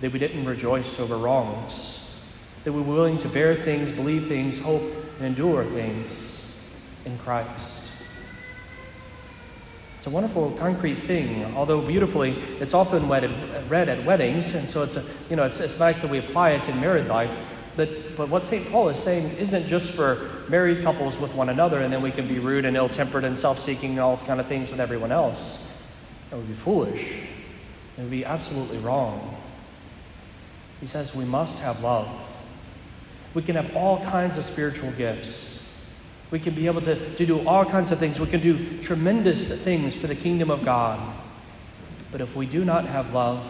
that 0.01 0.11
we 0.11 0.19
didn't 0.19 0.45
rejoice 0.45 0.99
over 0.99 1.17
wrongs, 1.17 2.15
that 2.63 2.73
we 2.73 2.81
were 2.81 2.93
willing 2.93 3.17
to 3.19 3.29
bear 3.29 3.55
things, 3.55 3.91
believe 3.91 4.27
things, 4.27 4.61
hope, 4.61 4.83
and 5.17 5.27
endure 5.27 5.63
things 5.65 6.67
in 7.05 7.17
Christ. 7.19 8.03
It's 9.97 10.07
a 10.07 10.09
wonderful 10.09 10.51
concrete 10.51 10.95
thing, 10.95 11.43
although 11.55 11.81
beautifully, 11.81 12.31
it's 12.59 12.73
often 12.73 13.09
read 13.09 13.25
at 13.89 14.05
weddings, 14.05 14.55
and 14.55 14.67
so 14.67 14.83
it's, 14.83 14.95
a, 14.95 15.03
you 15.29 15.35
know, 15.35 15.43
it's, 15.43 15.59
it's 15.59 15.79
nice 15.79 15.99
that 15.99 16.11
we 16.11 16.19
apply 16.19 16.51
it 16.51 16.69
in 16.69 16.79
married 16.79 17.07
life. 17.07 17.35
But, 17.75 18.15
but 18.17 18.29
what 18.29 18.43
St. 18.43 18.67
Paul 18.71 18.89
is 18.89 18.97
saying 18.97 19.37
isn't 19.37 19.67
just 19.67 19.91
for 19.91 20.29
married 20.49 20.83
couples 20.83 21.17
with 21.17 21.33
one 21.35 21.49
another, 21.49 21.81
and 21.81 21.93
then 21.93 22.01
we 22.01 22.11
can 22.11 22.27
be 22.27 22.39
rude 22.39 22.65
and 22.65 22.75
ill 22.75 22.89
tempered 22.89 23.23
and 23.23 23.37
self 23.37 23.59
seeking 23.59 23.91
and 23.91 23.99
all 23.99 24.17
kind 24.17 24.39
of 24.39 24.47
things 24.47 24.71
with 24.71 24.79
everyone 24.79 25.11
else. 25.11 25.71
That 26.29 26.37
would 26.37 26.47
be 26.47 26.55
foolish. 26.55 27.03
It 27.97 28.01
would 28.01 28.09
be 28.09 28.25
absolutely 28.25 28.79
wrong. 28.79 29.36
He 30.79 30.87
says 30.87 31.15
we 31.15 31.25
must 31.25 31.59
have 31.59 31.81
love. 31.81 32.07
We 33.33 33.41
can 33.41 33.55
have 33.55 33.75
all 33.75 34.03
kinds 34.05 34.37
of 34.37 34.45
spiritual 34.45 34.91
gifts. 34.91 35.75
We 36.31 36.39
can 36.39 36.53
be 36.53 36.67
able 36.67 36.81
to, 36.81 37.15
to 37.15 37.25
do 37.25 37.47
all 37.47 37.65
kinds 37.65 37.91
of 37.91 37.99
things. 37.99 38.19
We 38.19 38.27
can 38.27 38.41
do 38.41 38.81
tremendous 38.81 39.63
things 39.63 39.95
for 39.95 40.07
the 40.07 40.15
kingdom 40.15 40.51
of 40.51 40.65
God. 40.65 41.15
But 42.11 42.21
if 42.21 42.35
we 42.35 42.45
do 42.45 42.65
not 42.65 42.85
have 42.85 43.13
love, 43.13 43.45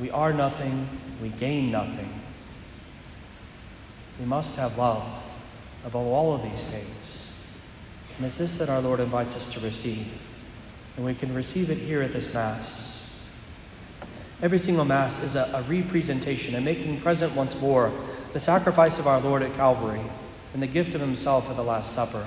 we 0.00 0.10
are 0.10 0.32
nothing, 0.32 0.88
we 1.22 1.28
gain 1.28 1.70
nothing. 1.70 2.20
We 4.18 4.26
must 4.26 4.56
have 4.56 4.78
love 4.78 5.02
above 5.84 6.06
all 6.06 6.34
of 6.34 6.42
these 6.42 6.68
things. 6.70 7.46
And 8.16 8.26
it's 8.26 8.38
this 8.38 8.58
that 8.58 8.68
our 8.68 8.80
Lord 8.80 9.00
invites 9.00 9.34
us 9.34 9.52
to 9.54 9.60
receive. 9.60 10.06
And 10.96 11.06
we 11.06 11.14
can 11.14 11.34
receive 11.34 11.70
it 11.70 11.78
here 11.78 12.02
at 12.02 12.12
this 12.12 12.34
Mass. 12.34 12.99
Every 14.42 14.58
single 14.58 14.86
Mass 14.86 15.22
is 15.22 15.36
a, 15.36 15.50
a 15.54 15.62
representation, 15.62 16.54
and 16.54 16.64
making 16.64 17.00
present 17.00 17.34
once 17.34 17.60
more 17.60 17.92
the 18.32 18.40
sacrifice 18.40 18.98
of 18.98 19.06
our 19.06 19.20
Lord 19.20 19.42
at 19.42 19.54
Calvary 19.54 20.02
and 20.54 20.62
the 20.62 20.66
gift 20.66 20.94
of 20.94 21.00
himself 21.00 21.50
at 21.50 21.56
the 21.56 21.62
Last 21.62 21.92
Supper. 21.92 22.26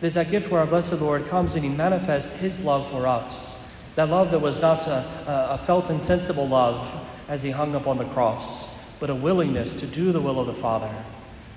It 0.00 0.06
is 0.06 0.14
that 0.14 0.30
gift 0.30 0.50
where 0.50 0.60
our 0.60 0.66
blessed 0.66 1.00
Lord 1.00 1.26
comes 1.28 1.54
and 1.54 1.64
he 1.64 1.70
manifests 1.70 2.40
his 2.40 2.64
love 2.64 2.90
for 2.90 3.06
us. 3.06 3.74
That 3.94 4.10
love 4.10 4.30
that 4.30 4.40
was 4.40 4.60
not 4.60 4.86
a, 4.86 5.04
a 5.50 5.58
felt 5.58 5.88
and 5.90 6.02
sensible 6.02 6.46
love 6.46 6.94
as 7.28 7.42
he 7.42 7.50
hung 7.50 7.74
up 7.74 7.86
on 7.86 7.98
the 7.98 8.04
cross, 8.04 8.82
but 9.00 9.10
a 9.10 9.14
willingness 9.14 9.74
to 9.80 9.86
do 9.86 10.12
the 10.12 10.20
will 10.20 10.38
of 10.38 10.46
the 10.46 10.54
Father, 10.54 10.94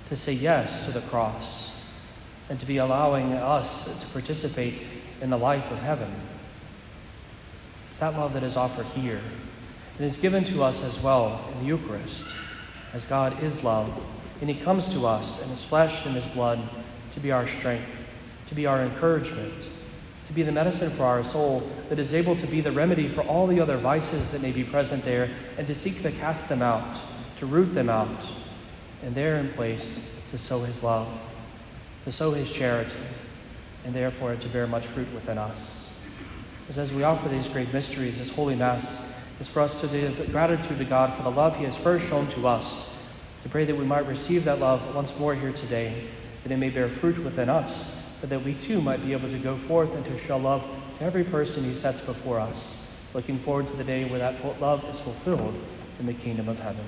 to 0.09 0.15
say 0.15 0.33
yes 0.33 0.85
to 0.85 0.91
the 0.91 1.01
cross, 1.01 1.81
and 2.49 2.59
to 2.59 2.65
be 2.65 2.77
allowing 2.77 3.33
us 3.33 4.03
to 4.03 4.07
participate 4.11 4.83
in 5.21 5.29
the 5.29 5.37
life 5.37 5.71
of 5.71 5.81
heaven. 5.81 6.13
It's 7.89 7.97
that 7.97 8.13
love 8.13 8.33
that 8.33 8.43
is 8.43 8.55
offered 8.55 8.85
here. 8.85 9.19
and 9.97 10.05
is 10.05 10.17
given 10.17 10.43
to 10.43 10.61
us 10.61 10.83
as 10.83 11.01
well 11.01 11.43
in 11.51 11.61
the 11.61 11.65
Eucharist, 11.65 12.35
as 12.93 13.07
God 13.07 13.41
is 13.41 13.63
love 13.63 13.99
and 14.41 14.47
He 14.47 14.55
comes 14.55 14.93
to 14.93 15.07
us 15.07 15.43
in 15.43 15.49
His 15.49 15.63
flesh 15.63 16.05
and 16.05 16.13
His 16.13 16.27
blood 16.27 16.61
to 17.13 17.19
be 17.19 17.31
our 17.31 17.47
strength, 17.47 17.89
to 18.45 18.53
be 18.53 18.67
our 18.67 18.83
encouragement, 18.83 19.55
to 20.27 20.33
be 20.33 20.43
the 20.43 20.51
medicine 20.51 20.91
for 20.91 21.05
our 21.05 21.23
soul 21.23 21.67
that 21.89 21.97
is 21.97 22.13
able 22.13 22.35
to 22.35 22.45
be 22.45 22.61
the 22.61 22.71
remedy 22.71 23.07
for 23.07 23.21
all 23.21 23.47
the 23.47 23.59
other 23.59 23.77
vices 23.77 24.31
that 24.33 24.43
may 24.43 24.51
be 24.51 24.63
present 24.63 25.03
there, 25.03 25.27
and 25.57 25.65
to 25.65 25.73
seek 25.73 26.03
to 26.03 26.11
cast 26.11 26.47
them 26.47 26.61
out, 26.61 26.99
to 27.39 27.47
root 27.47 27.73
them 27.73 27.89
out, 27.89 28.29
and 29.01 29.15
there 29.15 29.37
in 29.37 29.49
place 29.49 30.27
to 30.29 30.37
sow 30.37 30.59
His 30.59 30.83
love, 30.83 31.07
to 32.05 32.11
sow 32.11 32.33
His 32.33 32.51
charity, 32.51 32.95
and 33.83 33.95
therefore 33.95 34.35
to 34.35 34.49
bear 34.49 34.67
much 34.67 34.85
fruit 34.85 35.11
within 35.11 35.39
us. 35.39 35.88
As 36.77 36.93
we 36.93 37.03
offer 37.03 37.27
these 37.27 37.49
great 37.49 37.73
mysteries, 37.73 38.19
this 38.19 38.33
Holy 38.33 38.55
Mass 38.55 39.19
is 39.41 39.49
for 39.49 39.61
us 39.61 39.81
to 39.81 39.87
give 39.87 40.31
gratitude 40.31 40.77
to 40.77 40.85
God 40.85 41.13
for 41.15 41.23
the 41.23 41.31
love 41.31 41.55
He 41.57 41.65
has 41.65 41.75
first 41.75 42.05
shown 42.07 42.27
to 42.27 42.47
us 42.47 43.09
to 43.41 43.49
pray 43.49 43.65
that 43.65 43.75
we 43.75 43.83
might 43.83 44.05
receive 44.05 44.45
that 44.45 44.59
love 44.59 44.93
once 44.93 45.19
more 45.19 45.33
here 45.33 45.51
today, 45.51 46.07
that 46.43 46.51
it 46.51 46.57
may 46.57 46.69
bear 46.69 46.87
fruit 46.87 47.17
within 47.17 47.49
us, 47.49 48.15
but 48.21 48.29
that 48.29 48.43
we 48.43 48.53
too 48.53 48.81
might 48.81 49.03
be 49.03 49.13
able 49.13 49.29
to 49.31 49.39
go 49.39 49.57
forth 49.57 49.93
and 49.95 50.05
to 50.05 50.17
show 50.19 50.37
love 50.37 50.63
to 50.99 51.03
every 51.03 51.23
person 51.23 51.63
He 51.63 51.73
sets 51.73 52.05
before 52.05 52.39
us, 52.39 52.95
looking 53.15 53.39
forward 53.39 53.65
to 53.67 53.75
the 53.75 53.83
day 53.83 54.05
where 54.05 54.19
that 54.19 54.61
love 54.61 54.85
is 54.85 55.01
fulfilled 55.01 55.55
in 55.99 56.05
the 56.05 56.13
kingdom 56.13 56.47
of 56.47 56.59
heaven. 56.59 56.85